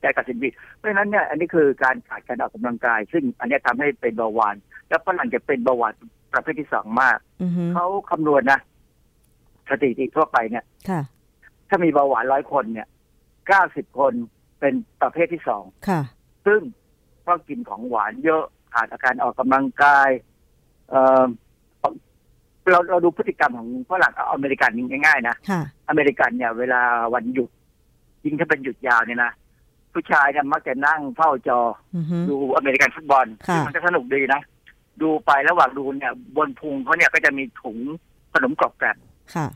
[0.00, 4.56] แต่ตัดสินผิดเพราะฉะนั้นเนี่ยอันนี้คือการขาดการออกกำลังกาย ซึ่งอันเนี้ยทำให้เป็นเบาหวาน
[4.88, 5.92] แล้วฝรั่งจะเป็นเบาหวาน
[6.32, 8.60] ประเภทที่สองมากอือฮึเขาคำนวณนะ
[9.68, 11.00] สถิติทั่วไปเนี่ยค่ะ
[11.68, 12.88] ถ้ามีเบาหวานร้อยคนเนี่ย
[13.48, 14.12] เก้าสิบคน
[14.60, 16.00] เป็นประเภทที่สองค่ะ
[16.46, 16.60] ซึ่ง
[17.26, 20.08] ต้องกินของหวานเยอะขาดอาการออกกำลังกาย
[20.90, 21.24] เออ
[22.70, 24.70] เราเราดูพฤติกรรมของฝรั่งเอาอเมริกัน
[25.06, 26.80] ง่ายๆนะค่ะ อเมริกันเนี่ย เวลา
[27.14, 27.50] วันหยุด
[28.24, 29.32] ยิ่งถ้าเป็นหยุดยาวเนี่ยนะ
[29.92, 31.60] ผู้ชายเนี่ยมักจะนั่งเฝ้าจอ
[31.96, 34.40] อือฮึ ดูอเมริกันฟุตบอลค่ะซึ่งมันก็สนุกดีนะ
[35.02, 37.78] ดูไประหว่างดูเนี่ย บนพุงเขาเนี่ยก็จะมีถุง
[38.32, 38.96] ขนมกรอบแกรบ
[39.34, 39.46] ค่ะ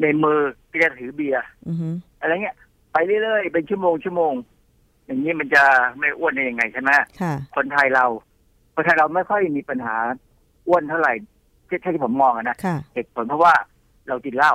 [0.00, 0.38] ในมือ
[0.70, 1.88] ก็จะถือเบียร์ อือฮึ
[2.20, 2.56] อะไรเงี้ย
[2.92, 4.32] ไปเรื่อยๆ เป็นชั่วโมงชั่วโมง
[5.06, 5.62] อย่างนี้มันจะ
[5.98, 6.90] ไม่อ้วนได้ยังไงใช่ไหม
[7.20, 8.04] ค่ะ คนไทยเรา
[8.74, 9.96] คนไทยเราไม่ค่อยมีปัญหา
[10.68, 11.12] อ้วนเท่าไหร่
[11.72, 13.54] ที่ที่ผมมองอะนะค่ะเหตุผลเพราะว่า
[14.08, 14.54] เรากินเหล้า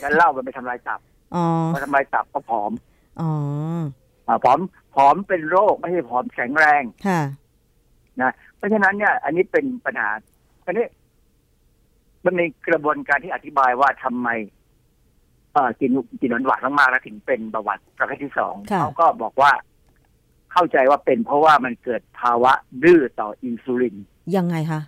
[0.00, 1.00] แล้วเหล้ามันไปทำลายตับ
[1.34, 2.72] อ๋อพอทำลายตับก็ผอม
[3.20, 3.30] อ๋อ
[4.26, 4.58] อ่าผอม
[4.94, 7.22] ผอมเป็นโรคไม่ใช่ผอมแข็งแรงค่ะ
[8.56, 10.08] เพราะฉะนั้นเนี่ย อันนี้เป็นปัญหา
[10.66, 10.86] อันนี้
[12.24, 14.28] มันมีกระบวนการที่อธิบายว่าทำไม
[15.52, 19.52] เอ่อกินกินหวานๆมากๆแล้วถึงเป็นประวัติประเภทที่สองค่ะเขาก็บอกว่า
[20.52, 22.52] เข้าใจว่าเป็นเพราะว่ามันเกิดภาวะ
[22.84, 23.96] ดื้อต่ออินซูลิน
[24.36, 24.80] ยังไงคะ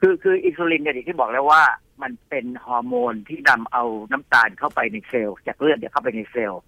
[0.00, 1.62] คือคืออินซูลินเนี่ยอย่างที่บอกแล้วว่า
[2.02, 6.62] มันเป็นฮอร์โมนที่นำเอาน้ำตาลเข้าไปในเซลล์จากเลือดเนี่ยเข้าไปในเซลล์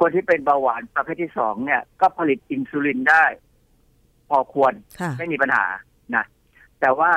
[0.00, 3.24] คนที่เป็นเบาหวานประเภทที่สองเนี่ย ก็ผลิตอินซูลินได้
[4.28, 5.64] พอควรค่ะไม่มีปัญหา
[6.16, 6.24] นะ
[6.80, 7.10] แต่ว่า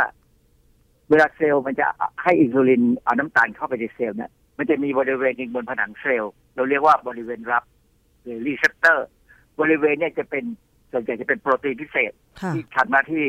[1.09, 1.87] เวลาเซลล์มันจะ
[2.23, 7.63] ให้อินซูลินเอาน้ำตาลเข้าไปในเซลล์เนี่ยมันจะมีบริเวณหนึ่งบนผนังเซลล์เราเรียกว่าบริเวณรับ
[8.23, 9.07] หรือ receptor
[9.59, 10.43] บริเวณเนี่ยจะเป็น
[10.91, 12.11] ส่วนใหญ่จะเป็นโปรตีนพิเศษ
[12.41, 13.27] ค่ะที่ทำหน้าที่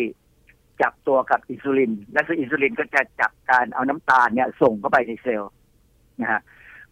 [0.83, 5.51] จับตัวกับอินซูลิน และซึ่งอินซูลินก็จะจับการเอาน้ำตาลเนี่ยส่งเข้าไปในเซลล์
[6.21, 6.41] นะฮะ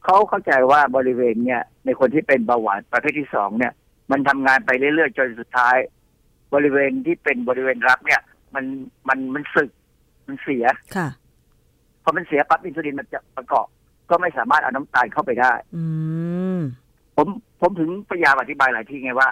[0.05, 3.72] เขาเข้าใจว่าบริเวณเนี่ย ในคนที่เป็นเบาหวานประเภทที่สองเนี่ย
[4.11, 5.76] มันทำงานไปเรื่อยๆจนสุดท้าย
[6.55, 8.20] บริเวณที่เป็นบริเวณรับเนี่ย
[8.55, 8.64] มัน
[9.09, 9.70] มันมันสึก
[10.26, 10.66] มันเสีย
[10.97, 11.09] ค่ะ
[12.03, 13.66] พอมันเสียปั๊บอินซูลินมันจะประกอบ
[14.11, 15.85] ก็ไม่สามารถเอาน้ำตาลเข้าไปได้ อื
[16.59, 16.61] ม
[17.16, 17.28] ผม
[17.61, 19.28] ผมถึงพยายามอธิบายหลายที่ไงว่า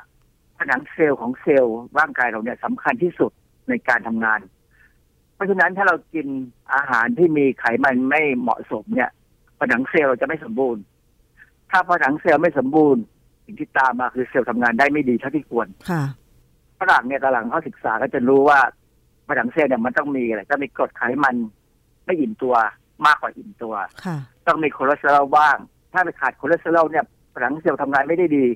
[0.59, 3.33] ผนังเซลล์ของเซลล์ร่างกายเราเนี่ยสำคัญที่สุด
[3.73, 4.41] ในการทำงาน
[5.35, 6.27] เพราะฉะนั้นถ้าเรากิน
[6.75, 9.11] อาหารที่มีไขมันไม่เหมาะสมเนี่ย
[9.59, 10.83] ผนังเซลล์เราจะไม่สมบูรณ์
[11.71, 13.03] ถ้าผนังเซลล์ไม่สมบูรณ์
[13.45, 16.03] สิ่งที่ตามมาคือเซลล์ทำงานได้ไม่ดีเท่าที่ควรค่ะ
[16.81, 18.61] ฝรั่งเนี่ยตอนหลังเขาศึกษาก็จะรู้ว่า
[19.29, 21.35] ผนังเซลล์เนี่ยมันต้องมีอะไรต้องมีกรดไขมัน
[22.07, 22.55] ไม่อิ่มตัว
[23.07, 24.17] มากกว่าอิ่มตัวค่ะ
[24.47, 25.57] ต้องมีคอเลสเตอรอลบ้าง
[25.93, 27.05] ถ้าไปขาดคอเลสเตอรอลเนี่ย
[27.35, 28.47] ผนังเซลล์ทำงานไม่ได้ดี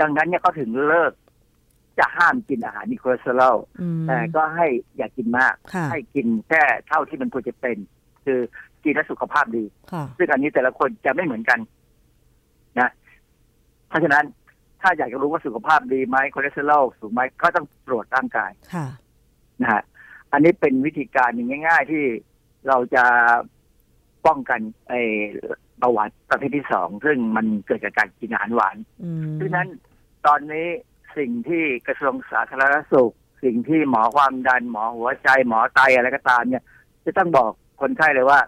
[0.00, 1.12] ดังนั้นเนี่ยเขาถึงเลิก
[1.98, 4.66] จะห้ามกินอาหารมีคอเลสเตอรอลอืมแต่ก็ให้
[4.96, 7.76] อย่ากินมากค่ะให้กินแค่เท่าที่มันควรจะเป็น
[8.24, 8.40] คือ
[8.84, 11.58] กินแล้วสุขภาพดีค่ะซึ่งอันนี้แต่ละคนจะไม่เหมือนกัน
[12.78, 12.90] นะ
[13.88, 14.24] เพราะฉะนั้น
[14.80, 18.86] ถ้าอยากจะรู้ว่าสุขภาพดีไหมคอเลสเตอรอลสูงไหมก็ต้องตรวจร่างกายค่ะ
[19.62, 19.82] นะฮะ
[20.32, 22.04] อันนี้เป็นวิธีการหนึ่งง่าย ๆ ที่
[22.68, 23.04] เราจะ
[24.26, 25.00] ป้องกันไอ้
[25.78, 29.68] เบาหวานประเภทที่สองซึ่งมันเกิดจากการกินอาหารหวานอืมดังนั้น
[30.26, 30.68] ตอนนี้
[31.16, 33.12] สิ่งที่กระทรวงสาธารณสุข
[33.42, 36.64] สิ่งที่หมอความดันหมอหัวใจหมอไตอะไรก็ตามเนี่ย
[37.04, 37.50] จะต้องบอก
[37.80, 38.40] คนไข้เลยว่า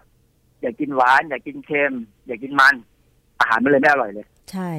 [0.61, 1.93] อย่ากินหวาน อย่ากินเค็ม
[2.27, 2.75] อย่ากินมัน
[3.39, 4.71] อาหารมันเลยไม่อร่อยเลย ใช่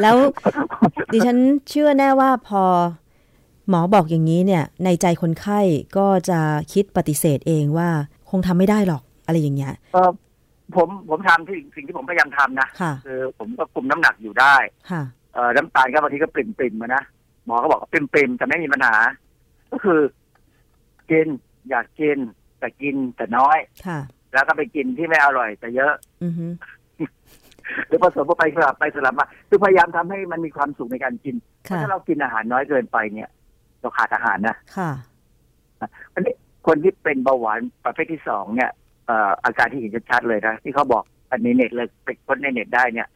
[0.00, 0.16] แล้ว
[1.12, 1.38] ดิฉัน
[1.70, 2.62] เชื่อแน่ว่าพอ
[3.68, 5.60] หมอบอกอย่างนี้เนี่ย ในใจคนไข้
[5.96, 6.40] ก็จะ
[6.72, 7.88] คิดปฏิเสธเองว่า
[8.30, 10.10] คงทำไม่ได้หรอกอะไรอย่างเงี้ยเออ
[10.76, 14.54] ผมผมทำที่สิ่งที่ผมพยายามทำนะค่ะคือผมก็คุมน้ำหนักอยู่ได้
[14.90, 15.02] ค่ะ
[15.36, 17.02] เอ่อน้ำตาลก็บางทีก็ปริ่มปริมๆมานะ
[17.44, 18.94] หมอก็บอกว่าปริมปริมๆแต่ไม่มีปัญหา
[19.72, 20.00] ก็คือ
[21.10, 21.26] กิน
[21.70, 22.18] อยากกิน
[22.58, 23.98] แต่กินแต่น้อย ค่ะ
[24.32, 25.92] แล้วก็ไปกินที่ไม่อร่อย แต่เยอะ
[26.24, 26.46] อือฮึ
[27.86, 33.30] หรือผสมไปสลับไปสลับมาคือพยายามทำให้มันมีความสุขในการกินเพราะค่ะถ้าเรากินอาหารน้อยเกินไปเนี่ย
[33.80, 34.90] เราขาดอาหารนะค่ะ
[36.14, 36.34] อันนี้
[36.66, 38.70] คนที่เป็นเบาหวานประเภทที่สองเนี่ย
[39.06, 43.15] เอ่ออาการที่เห็นชัดๆเลยนะที่เขาบอกอันนี้เน็ตเลยไปค้นในเน็ตได้เนี่ยเข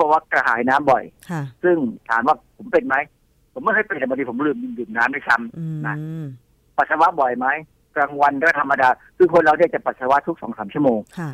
[0.00, 1.76] บอกว่ากระหายน้ำบ่อยค่ะซึ่ง
[2.08, 2.96] ถามว่าผมเป็นไหม
[3.52, 7.46] ผมไม่เคยเป็นแต่บางทีผมลืมดื่มน้ำด้วยซ้อืมนะำปัสสาวะบ่อยไหม
[7.96, 11.30] กลางวันก็ธรรมดา คือคนเราเนี่ยจะปัสสาวะทุกสองสามชั่วโมงค่ะ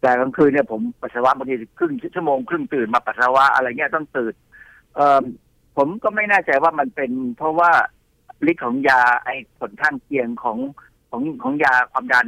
[0.00, 4.34] แต่กลางคืนเนี่ยผมปัสสาวะบางทีครึ่งชั่วโมงครึ่งตื่นมาปัสสาวะอะไรเงี้ยต้องตื่น
[4.94, 5.22] เอ่อ
[5.76, 7.70] ผมก็ไม่แน่ใจว่ามันเป็น เพราะว่า
[8.50, 10.58] ฤทธิ์ของยาไอ้ผลข้างเคียงของ
[11.10, 12.26] ของของยาความดัน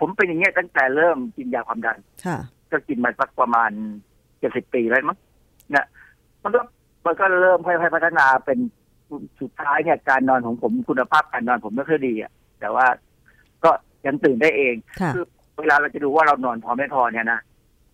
[0.00, 2.38] ผมเป็นอย่างเงี้ยตั้งแต่เริ่มกินยาความดันค่ะ
[2.70, 3.70] ก็กินมาสักประมาณ
[4.42, 5.18] เจ็ดสิบปีแล้วมั้ง
[5.70, 5.86] เนี่ย
[6.42, 6.60] มันก็
[7.06, 8.58] มันก็เริ่มค่อยๆพัฒนาเป็น
[9.40, 12.86] สุดท้ายเนี่ยการนอนของผมคุณภาพการนอนผมไม่ค่อยดีอะแต่ว่า
[13.64, 13.70] ก็
[14.06, 15.24] ยังตื่นได้เองค่ะคือ
[15.60, 17.40] เวลาเราจะดูว่าเรานอนพอไม่พอเนี่ยนะ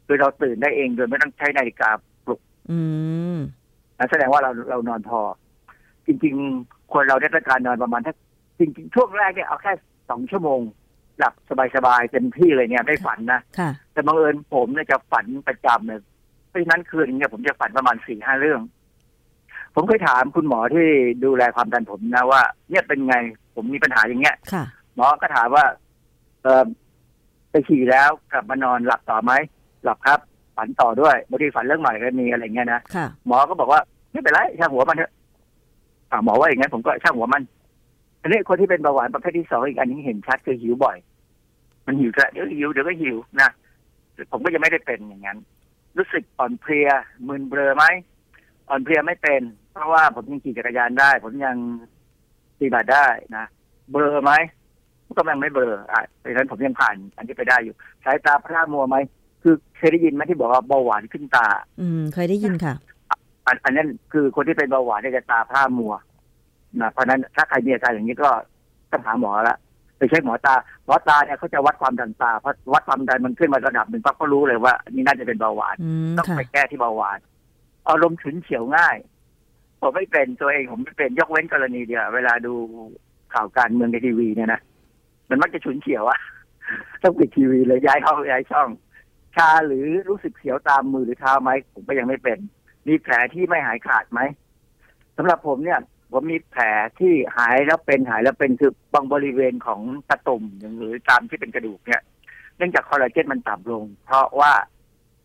[0.07, 1.91] คือเราตื่นได้เองโดยไม่ต้องใช้นาฬิกา
[2.25, 2.41] ปลุก
[2.71, 2.79] อื
[3.37, 3.39] ม
[3.99, 5.21] นะแสดงว่าเราเรานอนพอ
[6.07, 6.35] จริง
[6.65, 8.15] ๆ คนเราได้ต้องการนอนประมาณถ้า
[8.59, 9.73] จริงๆช่วงแรกเนี่ยเอาแค่
[10.11, 10.61] สองชั่วโมง
[11.19, 11.35] หลับ
[11.77, 16.01] สบายๆเต็มที่เลยเนี่ยได้ฝันนะค่ะแต่บังเอิญผมเนี่ยจะฝันประจำเลย
[16.49, 18.61] เพราะฉะนั้นคืนนึงเนี่ยผมจะฝันประมาณสี่ห้าเรื่อง
[19.75, 20.87] ผมเคยถามคุณหมอที่
[21.25, 23.17] ดูแลความดันผมนะว่า เนี่ยเป็นไง
[23.55, 25.65] ผมมีปัญหาอย่างเงี้ยค่ะหมอก็ถามว่า
[26.43, 26.65] เออ
[27.51, 29.33] ไปฉี่แล้วกลับมานอนหลับต่อไหม
[29.85, 30.21] หลับครับ
[30.57, 33.81] ฝันต่อด้วยบางทีฝันเรื่องใหม่ก็มีอะไรเงี้ยนะค่ะหมอก็บอกว่า
[34.13, 35.13] ไม่เป็นไรช่างหัวมันเถอะ
[36.11, 37.43] อ่าหมอว่าอย่างงั้นผมก็ช่างหัวมัน
[38.23, 40.97] อันนี้คนที่เป็นเบาหวานประเภทที่สองอีกอันนี้เห็นชัดคือหิวบ่อย
[41.87, 43.51] มันหิวกระเดี๋ยวหิวเดี๋ยวก็หิวนะ
[44.33, 45.39] ผมก็ยังไม่ได้เป็นอย่างนั้น
[45.99, 46.89] รู้สึกอ่อนเพลีย
[47.29, 47.85] มึนเบลอไหม
[48.69, 49.43] อ่อนเพลียไม่เป็น
[49.73, 51.57] เพราะว่าผมยังขี่จักรยานได้ ผมยัง
[52.59, 53.45] ตีบาทได้นะ
[53.91, 54.33] เบลอไหม
[55.17, 57.75] ก็ยังไม่เบลออะเพราะฉะนั้นผมยังผ่าน อันนี้ไปได้อยู่
[58.05, 58.97] สายตาพร่ามัวไหม
[59.43, 61.47] คือเคยได้ยินไหมที่บอกว่าเบาหวานขึ้นตา
[61.81, 62.75] อืม เคยได้ยินค่ะ
[63.47, 65.95] อันอันนั้นคือคนที่เป็นเบาหวานเนี่ยจะตาพร่ามัว
[66.81, 68.31] นะเพราะฉะนั้นถ้าใครมีอาการอย่างนี้ก็
[68.91, 69.57] ต้องหาหมอละ
[69.99, 70.55] ไปเช็คหมอตา
[70.87, 77.19] หมอตาเนี่ยเขาจะวัดความดันตาเพราะวัดความดันมันขึ้นมาระดับหนึ่งปั๊บก็รู้เลยว่านี่น่าจะเป็นเบาหวานอืมต้องค่ะไปแก้ที่เบาหวาน
[77.89, 78.97] อารมณ์ฉุนเฉียวง่าย
[79.81, 82.53] ผมไม่เป็นตัวเองผมไม่เป็นยกเว้นกรณีเดียว เวลาดู
[83.35, 84.61] ข่าวการเมืองในทีวีเนี่ยนะ
[85.29, 86.19] มันมักจะฉุนเฉียวอะ
[87.03, 88.69] ต้องปิดทีวีเลยย้ายเข้าย้ายช่อง
[89.37, 92.39] ชาหรือรู้สึกเสียวตามมือหรือเท้าไหมผมก็ยังไม่เป็น
[92.89, 94.21] มีแผลที่ไม่หายขาดไหม
[95.17, 95.81] สำหรับผมเนี่ย
[96.13, 96.65] ผมมีแผล
[96.99, 100.43] ที่หายแล้วเป็นหายแล้วเป็นคือบางบริเวณของตะตุ่ม
[100.79, 102.03] หรือตามที่เป็นกระดูกเนี่ย
[102.57, 104.53] เนื่องจากคอลลาเจนมันต่ำลง เพราะว่า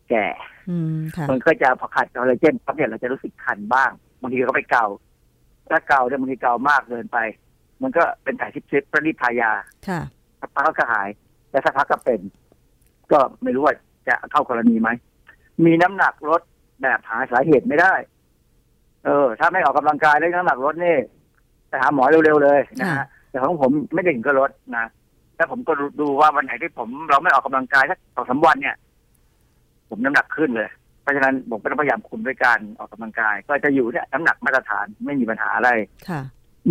[0.09, 0.27] แก่
[0.69, 4.85] อืมค่ะมันก็จะพอขาดคอลลาเจนปั๊บเนี่ยเราจะรู้สึกคันบ้างบางทีก็ไปเกา
[5.69, 7.17] ถ้าเกาเนี่ยบางทีเกามากเกินไป
[7.81, 9.51] มันก็เป็นแผลชิบๆก็รีบทายา
[9.87, 10.01] ค่ะ
[10.39, 11.09] สักพักก็หาย
[11.49, 12.19] แต่สักพักก็เป็น
[13.11, 13.75] ก็ไม่รู้ว่า
[14.07, 14.89] จะเข้ากรณีไหม
[15.65, 16.41] มีน้ำหนักลด
[16.81, 17.93] แบบหาสาเหตุไม่ได้
[19.05, 20.95] เออ ถ้าไม่ออกกำลังกายแล้วน้ำหนักลดนี่
[21.69, 24.85] ไปหาหมอเร็วๆเลยนะฮะค่ะแต่ของผมไม่ได้ถึงก็ลดนะ
[25.35, 28.75] แต่ผมก็ดูว่าวันไหนที่ผมเราไม่ออกกำลังกายสักสองสามวันเนี่ย
[29.89, 30.69] ผมน้ำหนักขึ้นเลย
[31.01, 35.69] เพราะฉะนั้นผมก็ต้องพยายามคุมด้วยการออกกำลังกาย ก็จะอยู่เนี่ยน้ำหนักมาตรฐานไม่มีปัญหาอะไร
[36.09, 36.21] ค่ะ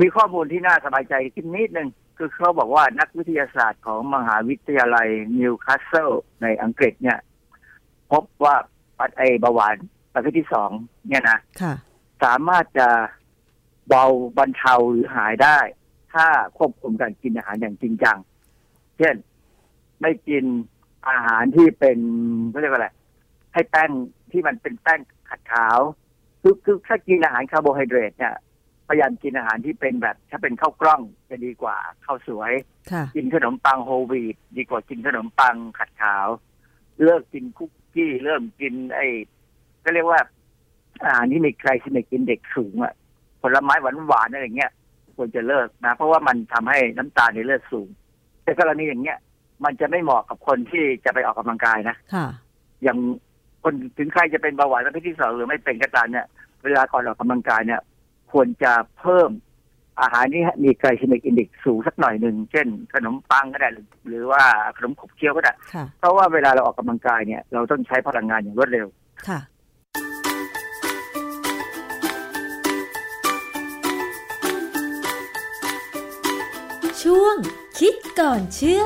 [0.01, 5.09] มีข้อมูลที่น่าสบายใจขึ้นนิดนึงคือเขาบอกว่านักวิทยาศาสตร์ของมหาวิทยาลัย
[5.39, 6.11] นิวคาสเซิล
[6.43, 7.19] ในอังกฤษเนี่ย
[8.13, 8.55] พบว่า
[8.99, 9.77] ปัดไอเบาหวาน
[10.13, 10.71] ประเภทที่สอง
[11.09, 11.75] เนี่ยนะค่ะ
[12.23, 12.89] สามารถจะ
[13.89, 14.05] เบา
[14.39, 15.59] บรรเทาหรือหายได้
[16.13, 16.27] ถ้า
[16.59, 18.19] ควบคุมการกินอาหารอย่างจริงจัง
[18.99, 19.15] เช่น
[20.01, 20.45] ไม่กิน
[21.09, 21.99] อาหารที่เป็น
[22.51, 22.89] เขาเรียกว่าอะไร
[23.55, 23.91] ให้แป้ง
[24.33, 25.01] ที่มันเป็นแป้ง
[25.31, 25.79] ขัดขาว
[26.43, 28.35] คือคือถ้ากินอาหารคาร์โบไฮเดรตเนี่ย
[28.89, 31.01] พยายามกินอาหารที่เป็นแบบ ถ้าเป็นข้าวกล้อง
[31.31, 32.53] จะดีกว่าข้าวสวย
[32.93, 36.27] ค่ะกินขนมปัง whole wheat ดีกว่ากินขนมปังขัดขาว
[37.03, 39.07] เลิกกินคุกกี้ เริ่มกินไอ้
[39.85, 40.21] ก็เรียกว่า
[41.05, 42.93] อาหารที่มี glycemic index สูงอะ
[43.43, 44.71] ผลไม้หวานหวานๆอะไรอย่างเงี้ย
[45.17, 47.89] ควรจะเลิกนะ เพราะว่ามันทำให้น้ำตาลในเลือดสูง
[48.43, 49.19] แต่กรณีอย่างเงี้ย
[49.65, 52.27] มันจะไม่เหมาะกับคนที่จะไปออกกำลังกายนะค่ะ
[52.83, 52.99] อย่าง
[53.63, 56.27] คนถึงใครจะเป็นเบาหวานประเภทที่สองหรือไม่เป็นก็ตามเนี่ย
[56.63, 57.81] เวลาก่อนออกกำลังกายเนี่ย
[58.33, 59.31] ควรจะเพิ่ม
[60.01, 64.43] อาหารที่มีไกลซิมิกอินเด็กสูงสักหน่อยหนึ่ง เช่น ขนมปังก็ได้ หรือหรือว่า
[64.77, 68.87] ขนมขบเคี้ยวก็ได้ค่ะเพราะว่าเวลาเราออกกำลังกายเนี่ย เราต้องใช้พลังงานอย่างรวดเร็ว
[77.09, 77.37] ช่วง
[77.79, 78.83] คิดก่อนเชื่อ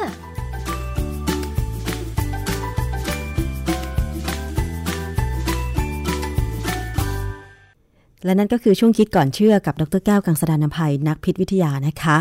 [8.25, 12.19] และนั่นก็คือช่วงคิดก่อนเชื่อกับดรแก้วกังสดานนภัยนักพิษวิทยานะคะ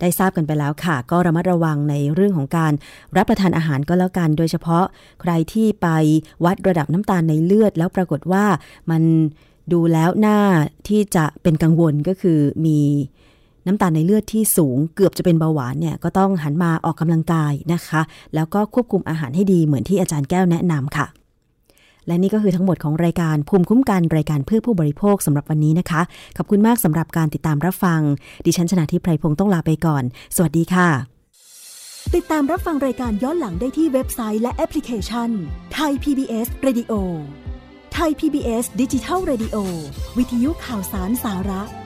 [0.00, 2.72] ได้ทราบกันไปแล้วค่ะ ก็ระมัดระวังในเรื่องของการ
[3.16, 4.84] รับประทานอาหารก็แล้วกัน โดยเฉพาะ
[5.20, 5.88] ใครที่ไป
[6.44, 8.44] วัดระดับน้ำตาลในเลือด แล้วปรากฏว่า
[8.90, 9.02] มัน
[9.72, 10.38] ดูแล้วหน้า
[10.88, 12.80] ที่จะเป็นกังวลก็คือมี
[13.66, 18.00] น้ำตาลในเลือดที่สูงเกือบจะเป็นเบาหวานเนี่ยก็ต้องหันมาออกกำลังกายนะคะ
[18.34, 21.06] แล้วก็ควบคุมอาหารให้ดีเหมือนที่อาจารย์แก้วแนะนำค่ะ
[22.06, 26.00] และนี่ก็คือทั้งหมดของรายการภูมิคุ้มกันรายการเพื่อผู้บริโภคสำหรับวันนี้นะคะ
[26.36, 28.00] ขอบคุณมากสำหรับการติดตามรับฟัง
[28.46, 30.02] ดิฉันชนะทิพไพรพงศ์ต้องลาไปก่อน
[30.36, 30.88] สวัสดีค่ะ
[32.14, 35.30] ติดตามรับฟังรายการย้อนหลังได้ที่เว็บไซต์และแอปพลิเคชัน
[35.74, 36.92] ไทย PBS Radio
[37.94, 39.56] ไทย PBS ดิจิทัล Radio
[40.18, 41.85] วิทยุข่าวสารสาระ